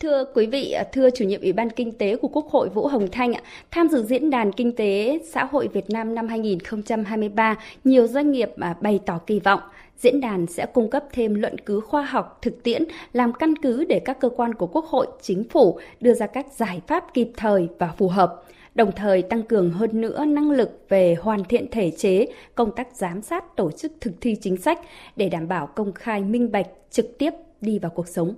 Thưa 0.00 0.24
quý 0.34 0.46
vị, 0.46 0.74
thưa 0.92 1.10
chủ 1.10 1.24
nhiệm 1.24 1.40
Ủy 1.40 1.52
ban 1.52 1.70
Kinh 1.70 1.92
tế 1.92 2.16
của 2.16 2.28
Quốc 2.28 2.46
hội 2.50 2.68
Vũ 2.68 2.86
Hồng 2.86 3.08
Thanh, 3.12 3.32
tham 3.70 3.88
dự 3.88 4.02
diễn 4.02 4.30
đàn 4.30 4.52
Kinh 4.52 4.76
tế 4.76 5.18
xã 5.32 5.44
hội 5.44 5.68
Việt 5.68 5.90
Nam 5.90 6.14
năm 6.14 6.28
2023, 6.28 7.56
nhiều 7.84 8.06
doanh 8.06 8.30
nghiệp 8.30 8.50
à, 8.60 8.76
bày 8.80 9.00
tỏ 9.06 9.18
kỳ 9.26 9.40
vọng 9.40 9.60
diễn 9.98 10.20
đàn 10.20 10.46
sẽ 10.46 10.66
cung 10.66 10.90
cấp 10.90 11.04
thêm 11.12 11.34
luận 11.34 11.58
cứ 11.58 11.80
khoa 11.80 12.02
học 12.02 12.38
thực 12.42 12.62
tiễn 12.62 12.84
làm 13.12 13.32
căn 13.32 13.56
cứ 13.56 13.84
để 13.84 14.00
các 14.04 14.20
cơ 14.20 14.28
quan 14.28 14.54
của 14.54 14.66
Quốc 14.66 14.84
hội, 14.84 15.06
chính 15.22 15.44
phủ 15.50 15.78
đưa 16.00 16.14
ra 16.14 16.26
các 16.26 16.46
giải 16.52 16.80
pháp 16.86 17.04
kịp 17.14 17.28
thời 17.36 17.68
và 17.78 17.92
phù 17.98 18.08
hợp 18.08 18.44
đồng 18.74 18.92
thời 18.92 19.22
tăng 19.22 19.42
cường 19.42 19.70
hơn 19.70 20.00
nữa 20.00 20.24
năng 20.24 20.50
lực 20.50 20.86
về 20.88 21.16
hoàn 21.20 21.44
thiện 21.44 21.70
thể 21.70 21.90
chế, 21.90 22.26
công 22.54 22.74
tác 22.76 22.88
giám 22.94 23.22
sát 23.22 23.56
tổ 23.56 23.70
chức 23.70 23.92
thực 24.00 24.12
thi 24.20 24.36
chính 24.40 24.56
sách 24.56 24.80
để 25.16 25.28
đảm 25.28 25.48
bảo 25.48 25.66
công 25.66 25.92
khai 25.92 26.20
minh 26.20 26.52
bạch 26.52 26.66
trực 26.90 27.18
tiếp 27.18 27.30
đi 27.60 27.78
vào 27.78 27.90
cuộc 27.90 28.08
sống. 28.08 28.34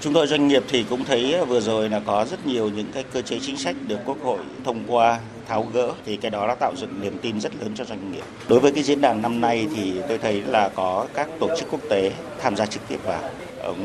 Chúng 0.00 0.12
tôi 0.12 0.26
doanh 0.26 0.48
nghiệp 0.48 0.62
thì 0.68 0.84
cũng 0.90 1.04
thấy 1.04 1.44
vừa 1.48 1.60
rồi 1.60 1.88
là 1.88 2.00
có 2.06 2.24
rất 2.30 2.46
nhiều 2.46 2.70
những 2.70 2.86
cái 2.92 3.04
cơ 3.12 3.22
chế 3.22 3.38
chính 3.40 3.56
sách 3.56 3.76
được 3.88 3.98
Quốc 4.06 4.22
hội 4.22 4.38
thông 4.64 4.84
qua 4.88 5.20
tháo 5.46 5.66
gỡ 5.72 5.92
thì 6.04 6.16
cái 6.16 6.30
đó 6.30 6.46
đã 6.48 6.54
tạo 6.54 6.72
dựng 6.76 7.00
niềm 7.02 7.18
tin 7.22 7.40
rất 7.40 7.52
lớn 7.60 7.70
cho 7.74 7.84
doanh 7.84 8.12
nghiệp. 8.12 8.22
Đối 8.48 8.60
với 8.60 8.72
cái 8.72 8.82
diễn 8.82 9.00
đàn 9.00 9.22
năm 9.22 9.40
nay 9.40 9.68
thì 9.76 9.92
tôi 10.08 10.18
thấy 10.18 10.42
là 10.42 10.70
có 10.74 11.06
các 11.14 11.28
tổ 11.40 11.56
chức 11.56 11.68
quốc 11.70 11.80
tế 11.90 12.12
tham 12.38 12.56
gia 12.56 12.66
trực 12.66 12.88
tiếp 12.88 12.98
vào. 13.04 13.30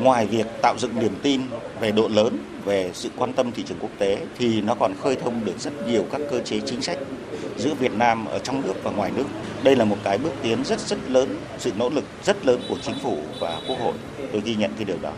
Ngoài 0.02 0.28
việc 0.28 0.48
tạo 0.62 0.76
dựng 0.78 1.00
niềm 1.00 1.16
tin 1.22 1.42
về 1.80 1.92
độ 1.92 2.08
lớn, 2.08 2.38
về 2.66 2.92
sự 2.94 3.10
quan 3.16 3.34
tâm 3.34 3.52
thị 3.52 3.64
trường 3.68 3.78
quốc 3.82 3.92
tế 3.98 4.18
thì 4.38 4.62
nó 4.62 4.76
còn 4.76 4.94
khơi 5.02 5.16
thông 5.16 5.46
được 5.46 5.60
rất 5.60 5.88
nhiều 5.88 6.06
các 6.12 6.22
cơ 6.32 6.40
chế 6.40 6.60
chính 6.66 6.82
sách 6.82 6.98
giữa 7.58 7.74
Việt 7.74 7.94
Nam 7.94 8.26
ở 8.26 8.40
trong 8.40 8.62
nước 8.62 8.74
và 8.84 8.92
ngoài 8.92 9.12
nước. 9.16 9.26
Đây 9.64 9.76
là 9.76 9.86
một 9.86 9.98
cái 10.04 10.18
bước 10.18 10.34
tiến 10.42 10.64
rất 10.66 10.80
rất 10.80 10.98
lớn, 11.10 11.38
sự 11.58 11.72
nỗ 11.78 11.90
lực 11.90 12.04
rất 12.24 12.46
lớn 12.46 12.62
của 12.70 12.78
chính 12.82 12.96
phủ 13.04 13.18
và 13.40 13.62
quốc 13.68 13.80
hội. 13.80 13.94
Tôi 14.32 14.42
ghi 14.46 14.56
nhận 14.56 14.72
cái 14.78 14.86
điều 14.86 14.98
đó. 15.02 15.12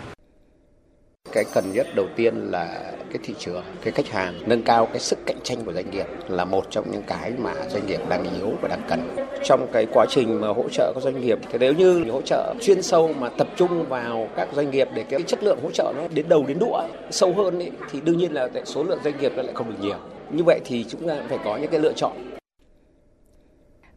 Cái 1.31 1.45
cần 1.53 1.71
nhất 1.73 1.87
đầu 1.95 2.05
tiên 2.15 2.51
là 2.51 2.93
cái 3.09 3.19
thị 3.23 3.33
trường, 3.39 3.63
cái 3.83 3.91
khách 3.91 4.07
hàng 4.07 4.33
nâng 4.45 4.63
cao 4.63 4.85
cái 4.85 4.99
sức 4.99 5.19
cạnh 5.25 5.37
tranh 5.43 5.57
của 5.65 5.73
doanh 5.73 5.91
nghiệp 5.91 6.05
là 6.27 6.45
một 6.45 6.65
trong 6.69 6.91
những 6.91 7.03
cái 7.07 7.31
mà 7.37 7.53
doanh 7.69 7.87
nghiệp 7.87 8.01
đang 8.09 8.23
yếu 8.23 8.51
và 8.61 8.67
đang 8.67 8.81
cần. 8.89 9.15
Trong 9.43 9.67
cái 9.71 9.85
quá 9.93 10.05
trình 10.09 10.41
mà 10.41 10.47
hỗ 10.47 10.69
trợ 10.71 10.91
các 10.95 11.03
doanh 11.03 11.21
nghiệp 11.21 11.39
thì 11.51 11.57
nếu 11.59 11.73
như 11.73 12.03
hỗ 12.11 12.21
trợ 12.21 12.53
chuyên 12.61 12.81
sâu 12.81 13.13
mà 13.19 13.29
tập 13.29 13.47
trung 13.55 13.89
vào 13.89 14.27
các 14.35 14.47
doanh 14.53 14.71
nghiệp 14.71 14.87
để 14.93 15.03
cái 15.09 15.21
chất 15.21 15.43
lượng 15.43 15.59
hỗ 15.63 15.71
trợ 15.71 15.93
nó 15.95 16.01
đến 16.13 16.25
đầu 16.29 16.45
đến 16.47 16.59
đũa 16.59 16.81
sâu 17.11 17.33
hơn 17.33 17.59
ấy, 17.59 17.71
thì 17.91 18.01
đương 18.01 18.17
nhiên 18.17 18.33
là 18.33 18.49
số 18.65 18.83
lượng 18.83 18.99
doanh 19.03 19.17
nghiệp 19.21 19.31
nó 19.35 19.43
lại 19.43 19.53
không 19.53 19.69
được 19.69 19.77
nhiều. 19.81 19.97
Như 20.31 20.43
vậy 20.43 20.59
thì 20.65 20.85
chúng 20.89 21.07
ta 21.07 21.15
phải 21.29 21.39
có 21.45 21.57
những 21.57 21.71
cái 21.71 21.79
lựa 21.79 21.93
chọn 21.93 22.11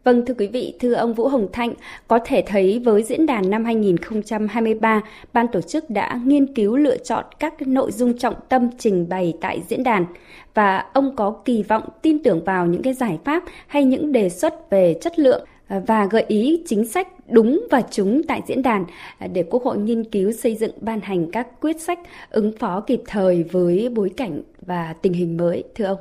Vâng 0.05 0.27
thưa 0.27 0.35
quý 0.35 0.47
vị, 0.47 0.75
thưa 0.81 0.93
ông 0.93 1.15
Vũ 1.15 1.29
Hồng 1.29 1.49
thạnh 1.53 1.73
có 2.09 2.19
thể 2.25 2.43
thấy 2.47 2.79
với 2.85 3.03
diễn 3.03 3.27
đàn 3.27 3.51
năm 3.51 3.65
2023, 3.65 5.03
ban 5.33 5.49
tổ 5.49 5.61
chức 5.61 5.91
đã 5.91 6.21
nghiên 6.25 6.55
cứu 6.55 6.77
lựa 6.77 6.97
chọn 6.97 7.25
các 7.39 7.63
nội 7.67 7.93
dung 7.93 8.19
trọng 8.19 8.35
tâm 8.49 8.69
trình 8.79 9.09
bày 9.09 9.35
tại 9.41 9.63
diễn 9.69 9.83
đàn 9.83 10.07
và 10.55 10.85
ông 10.93 11.17
có 11.17 11.31
kỳ 11.45 11.63
vọng 11.63 11.83
tin 12.03 12.23
tưởng 12.23 12.45
vào 12.45 12.67
những 12.67 12.83
cái 12.83 12.95
giải 12.95 13.19
pháp 13.25 13.43
hay 13.67 13.85
những 13.85 14.13
đề 14.13 14.29
xuất 14.29 14.71
về 14.71 14.95
chất 15.01 15.19
lượng 15.19 15.45
và 15.87 16.07
gợi 16.11 16.25
ý 16.29 16.63
chính 16.67 16.87
sách 16.87 17.09
đúng 17.29 17.67
và 17.71 17.83
trúng 17.91 18.23
tại 18.29 18.43
diễn 18.47 18.63
đàn 18.63 18.85
để 19.33 19.45
Quốc 19.51 19.63
hội 19.63 19.79
nghiên 19.79 20.05
cứu 20.05 20.33
xây 20.33 20.55
dựng 20.57 20.73
ban 20.81 21.01
hành 21.01 21.31
các 21.31 21.61
quyết 21.61 21.81
sách 21.81 21.99
ứng 22.31 22.53
phó 22.59 22.81
kịp 22.81 23.03
thời 23.07 23.43
với 23.43 23.89
bối 23.95 24.11
cảnh 24.17 24.43
và 24.61 24.95
tình 25.03 25.13
hình 25.13 25.37
mới 25.37 25.65
thưa 25.75 25.85
ông. 25.85 25.99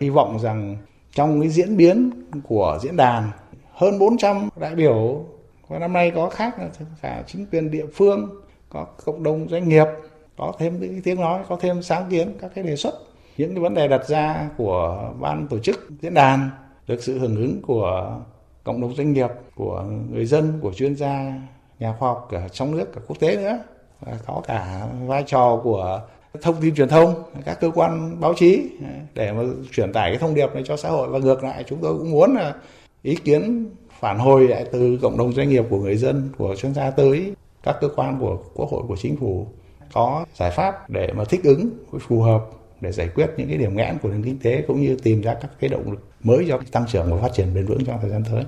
Hy 0.00 0.10
vọng 0.10 0.38
rằng 0.42 0.76
trong 1.12 1.40
cái 1.40 1.48
diễn 1.48 1.76
biến 1.76 2.10
của 2.48 2.78
diễn 2.82 2.96
đàn, 2.96 3.30
hơn 3.72 3.98
400 3.98 4.48
đại 4.56 4.74
biểu 4.74 5.24
và 5.68 5.78
năm 5.78 5.92
nay 5.92 6.12
có 6.14 6.28
khác 6.28 6.58
là 6.58 6.68
cả 7.02 7.22
chính 7.26 7.46
quyền 7.52 7.70
địa 7.70 7.86
phương, 7.94 8.42
có 8.68 8.86
cộng 9.04 9.22
đồng 9.22 9.48
doanh 9.48 9.68
nghiệp, 9.68 9.86
có 10.36 10.52
thêm 10.58 10.80
những 10.80 11.02
tiếng 11.02 11.20
nói, 11.20 11.42
có 11.48 11.56
thêm 11.60 11.82
sáng 11.82 12.04
kiến, 12.10 12.32
các 12.40 12.50
cái 12.54 12.64
đề 12.64 12.76
xuất. 12.76 12.94
Những 13.36 13.54
cái 13.54 13.60
vấn 13.62 13.74
đề 13.74 13.88
đặt 13.88 14.08
ra 14.08 14.48
của 14.56 15.10
ban 15.20 15.48
tổ 15.48 15.58
chức 15.58 15.88
diễn 16.02 16.14
đàn 16.14 16.50
được 16.86 17.02
sự 17.02 17.18
hưởng 17.18 17.36
ứng 17.36 17.62
của 17.62 18.18
cộng 18.64 18.80
đồng 18.80 18.94
doanh 18.94 19.12
nghiệp, 19.12 19.30
của 19.54 19.84
người 20.10 20.24
dân, 20.24 20.58
của 20.62 20.72
chuyên 20.72 20.96
gia, 20.96 21.32
nhà 21.78 21.94
khoa 21.98 22.08
học 22.08 22.28
cả 22.30 22.48
trong 22.52 22.76
nước, 22.76 22.92
cả 22.94 23.00
quốc 23.06 23.16
tế 23.20 23.36
nữa. 23.36 23.58
Và 24.00 24.12
có 24.26 24.42
cả 24.46 24.88
vai 25.06 25.22
trò 25.26 25.60
của 25.64 26.00
thông 26.42 26.56
tin 26.60 26.74
truyền 26.74 26.88
thông, 26.88 27.14
các 27.44 27.60
cơ 27.60 27.70
quan 27.74 28.20
báo 28.20 28.34
chí, 28.36 28.70
để 29.14 29.32
mà 29.32 29.42
truyền 29.72 29.92
tải 29.92 30.10
cái 30.10 30.18
thông 30.18 30.34
điệp 30.34 30.54
này 30.54 30.62
cho 30.66 30.76
xã 30.76 30.88
hội 30.88 31.08
và 31.08 31.18
ngược 31.18 31.44
lại, 31.44 31.64
chúng 31.66 31.78
tôi 31.82 31.98
cũng 31.98 32.10
muốn 32.10 32.34
là 32.34 32.54
ý 33.02 33.14
kiến 33.14 33.66
phản 34.00 34.18
hồi 34.18 34.48
lại 34.48 34.64
từ 34.72 34.98
cộng 35.02 35.18
đồng 35.18 35.32
doanh 35.32 35.48
nghiệp 35.48 35.64
của 35.70 35.78
người 35.78 35.96
dân, 35.96 36.28
của 36.38 36.54
chuyên 36.56 36.74
gia 36.74 36.90
tới 36.90 37.32
các 37.62 37.76
cơ 37.80 37.88
quan 37.96 38.18
của 38.20 38.38
quốc 38.54 38.68
hội, 38.70 38.82
của 38.88 38.96
chính 38.96 39.16
phủ 39.16 39.46
có 39.92 40.24
giải 40.34 40.50
pháp 40.50 40.90
để 40.90 41.12
mà 41.12 41.24
thích 41.24 41.40
ứng 41.44 41.70
phù 42.08 42.20
hợp 42.20 42.44
để 42.80 42.92
giải 42.92 43.08
quyết 43.14 43.30
những 43.36 43.48
cái 43.48 43.58
điểm 43.58 43.76
nghẽn 43.76 43.98
của 44.02 44.08
nền 44.08 44.22
kinh 44.22 44.38
tế, 44.38 44.64
cũng 44.68 44.80
như 44.80 44.96
tìm 45.02 45.20
ra 45.20 45.34
các 45.34 45.50
cái 45.60 45.68
động 45.68 45.90
lực 45.90 46.00
mới 46.22 46.44
cho 46.48 46.60
tăng 46.72 46.84
trưởng 46.88 47.10
và 47.10 47.22
phát 47.22 47.32
triển 47.34 47.54
bền 47.54 47.66
vững 47.66 47.84
trong 47.84 47.98
thời 48.00 48.10
gian 48.10 48.22
tới. 48.32 48.44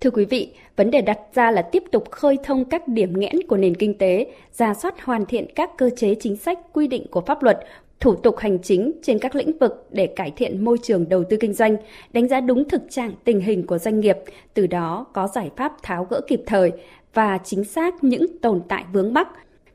Thưa 0.00 0.10
quý 0.10 0.24
vị, 0.24 0.52
vấn 0.76 0.90
đề 0.90 1.00
đặt 1.00 1.18
ra 1.34 1.50
là 1.50 1.62
tiếp 1.62 1.84
tục 1.92 2.10
khơi 2.10 2.38
thông 2.44 2.64
các 2.64 2.88
điểm 2.88 3.20
nghẽn 3.20 3.36
của 3.48 3.56
nền 3.56 3.74
kinh 3.74 3.98
tế, 3.98 4.26
ra 4.52 4.74
soát 4.74 5.04
hoàn 5.04 5.26
thiện 5.26 5.46
các 5.54 5.70
cơ 5.78 5.90
chế 5.96 6.14
chính 6.14 6.36
sách 6.36 6.58
quy 6.72 6.88
định 6.88 7.06
của 7.10 7.20
pháp 7.20 7.42
luật, 7.42 7.58
thủ 8.00 8.14
tục 8.14 8.38
hành 8.38 8.58
chính 8.58 8.92
trên 9.02 9.18
các 9.18 9.34
lĩnh 9.34 9.58
vực 9.58 9.88
để 9.90 10.06
cải 10.06 10.30
thiện 10.30 10.64
môi 10.64 10.78
trường 10.82 11.08
đầu 11.08 11.24
tư 11.24 11.36
kinh 11.40 11.52
doanh, 11.52 11.76
đánh 12.12 12.28
giá 12.28 12.40
đúng 12.40 12.68
thực 12.68 12.82
trạng 12.90 13.12
tình 13.24 13.40
hình 13.40 13.66
của 13.66 13.78
doanh 13.78 14.00
nghiệp, 14.00 14.16
từ 14.54 14.66
đó 14.66 15.06
có 15.12 15.28
giải 15.34 15.50
pháp 15.56 15.82
tháo 15.82 16.06
gỡ 16.10 16.20
kịp 16.28 16.42
thời 16.46 16.72
và 17.14 17.38
chính 17.44 17.64
xác 17.64 18.04
những 18.04 18.38
tồn 18.38 18.62
tại 18.68 18.84
vướng 18.92 19.14
mắc, 19.14 19.28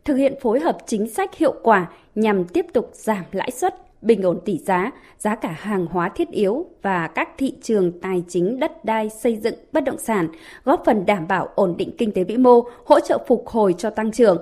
thực 0.05 0.15
hiện 0.15 0.33
phối 0.41 0.59
hợp 0.59 0.77
chính 0.85 1.07
sách 1.07 1.37
hiệu 1.37 1.53
quả 1.63 1.91
nhằm 2.15 2.45
tiếp 2.45 2.65
tục 2.73 2.89
giảm 2.93 3.23
lãi 3.31 3.51
suất, 3.51 3.75
bình 4.03 4.21
ổn 4.21 4.39
tỷ 4.45 4.57
giá, 4.57 4.91
giá 5.17 5.35
cả 5.35 5.55
hàng 5.59 5.85
hóa 5.85 6.09
thiết 6.09 6.29
yếu 6.29 6.65
và 6.81 7.07
các 7.07 7.29
thị 7.37 7.53
trường 7.61 7.99
tài 7.99 8.23
chính 8.27 8.59
đất 8.59 8.85
đai 8.85 9.09
xây 9.09 9.35
dựng 9.35 9.55
bất 9.71 9.83
động 9.83 9.97
sản, 9.97 10.27
góp 10.63 10.83
phần 10.85 11.05
đảm 11.05 11.27
bảo 11.27 11.49
ổn 11.55 11.75
định 11.77 11.91
kinh 11.97 12.11
tế 12.11 12.23
vĩ 12.23 12.37
mô, 12.37 12.63
hỗ 12.85 12.99
trợ 12.99 13.25
phục 13.27 13.47
hồi 13.47 13.75
cho 13.77 13.89
tăng 13.89 14.11
trưởng. 14.11 14.37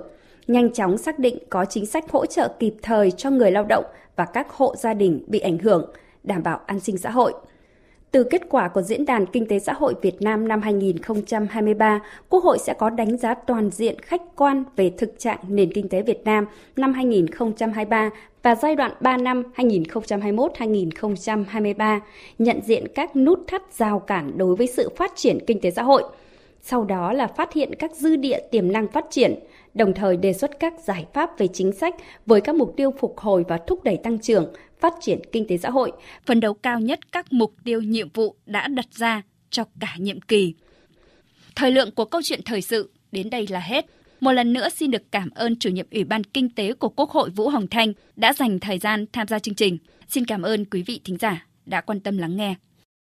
Nhanh 0.46 0.72
chóng 0.72 0.98
xác 0.98 1.18
định 1.18 1.38
có 1.50 1.64
chính 1.64 1.86
sách 1.86 2.10
hỗ 2.10 2.26
trợ 2.26 2.48
kịp 2.58 2.74
thời 2.82 3.10
cho 3.10 3.30
người 3.30 3.50
lao 3.50 3.64
động 3.64 3.84
và 4.16 4.24
các 4.24 4.50
hộ 4.50 4.76
gia 4.76 4.94
đình 4.94 5.24
bị 5.26 5.38
ảnh 5.38 5.58
hưởng, 5.58 5.90
đảm 6.22 6.42
bảo 6.42 6.60
an 6.66 6.80
sinh 6.80 6.98
xã 6.98 7.10
hội. 7.10 7.32
Từ 8.12 8.24
kết 8.24 8.42
quả 8.48 8.68
của 8.68 8.82
Diễn 8.82 9.04
đàn 9.04 9.26
Kinh 9.26 9.46
tế 9.46 9.58
Xã 9.58 9.72
hội 9.72 9.94
Việt 10.02 10.22
Nam 10.22 10.48
năm 10.48 10.62
2023, 10.62 12.00
Quốc 12.28 12.44
hội 12.44 12.58
sẽ 12.58 12.74
có 12.74 12.90
đánh 12.90 13.16
giá 13.16 13.34
toàn 13.34 13.70
diện 13.70 14.00
khách 14.00 14.22
quan 14.36 14.64
về 14.76 14.92
thực 14.98 15.18
trạng 15.18 15.38
nền 15.48 15.72
kinh 15.72 15.88
tế 15.88 16.02
Việt 16.02 16.24
Nam 16.24 16.46
năm 16.76 16.92
2023 16.92 18.10
và 18.42 18.54
giai 18.54 18.76
đoạn 18.76 18.92
3 19.00 19.16
năm 19.16 19.42
2021-2023, 19.56 22.00
nhận 22.38 22.60
diện 22.64 22.86
các 22.94 23.16
nút 23.16 23.44
thắt 23.46 23.62
rào 23.78 23.98
cản 23.98 24.38
đối 24.38 24.56
với 24.56 24.66
sự 24.66 24.88
phát 24.96 25.12
triển 25.16 25.38
kinh 25.46 25.60
tế 25.60 25.70
xã 25.70 25.82
hội. 25.82 26.02
Sau 26.62 26.84
đó 26.84 27.12
là 27.12 27.26
phát 27.26 27.52
hiện 27.52 27.74
các 27.74 27.96
dư 27.96 28.16
địa 28.16 28.40
tiềm 28.50 28.72
năng 28.72 28.88
phát 28.88 29.06
triển, 29.10 29.38
đồng 29.74 29.94
thời 29.94 30.16
đề 30.16 30.32
xuất 30.32 30.60
các 30.60 30.74
giải 30.84 31.06
pháp 31.12 31.38
về 31.38 31.46
chính 31.46 31.72
sách 31.72 31.94
với 32.26 32.40
các 32.40 32.54
mục 32.54 32.74
tiêu 32.76 32.90
phục 32.98 33.18
hồi 33.18 33.44
và 33.48 33.58
thúc 33.66 33.84
đẩy 33.84 33.96
tăng 33.96 34.18
trưởng, 34.18 34.52
phát 34.82 34.94
triển 35.00 35.20
kinh 35.32 35.46
tế 35.48 35.56
xã 35.56 35.70
hội, 35.70 35.92
phấn 36.26 36.40
đấu 36.40 36.54
cao 36.54 36.80
nhất 36.80 37.12
các 37.12 37.32
mục 37.32 37.54
tiêu 37.64 37.80
nhiệm 37.80 38.08
vụ 38.14 38.36
đã 38.46 38.68
đặt 38.68 38.86
ra 38.94 39.22
cho 39.50 39.64
cả 39.80 39.94
nhiệm 39.98 40.20
kỳ. 40.20 40.54
Thời 41.56 41.72
lượng 41.72 41.90
của 41.90 42.04
câu 42.04 42.22
chuyện 42.22 42.40
thời 42.44 42.62
sự 42.62 42.90
đến 43.12 43.30
đây 43.30 43.46
là 43.50 43.60
hết. 43.60 43.86
Một 44.20 44.32
lần 44.32 44.52
nữa 44.52 44.68
xin 44.68 44.90
được 44.90 45.02
cảm 45.12 45.30
ơn 45.30 45.58
chủ 45.58 45.70
nhiệm 45.70 45.86
Ủy 45.90 46.04
ban 46.04 46.24
Kinh 46.24 46.50
tế 46.50 46.72
của 46.72 46.88
Quốc 46.88 47.10
hội 47.10 47.30
Vũ 47.30 47.48
Hồng 47.48 47.66
Thanh 47.66 47.92
đã 48.16 48.32
dành 48.32 48.60
thời 48.60 48.78
gian 48.78 49.06
tham 49.12 49.28
gia 49.28 49.38
chương 49.38 49.54
trình. 49.54 49.78
Xin 50.08 50.24
cảm 50.24 50.42
ơn 50.42 50.64
quý 50.64 50.82
vị 50.82 51.00
thính 51.04 51.16
giả 51.16 51.46
đã 51.66 51.80
quan 51.80 52.00
tâm 52.00 52.18
lắng 52.18 52.36
nghe. 52.36 52.54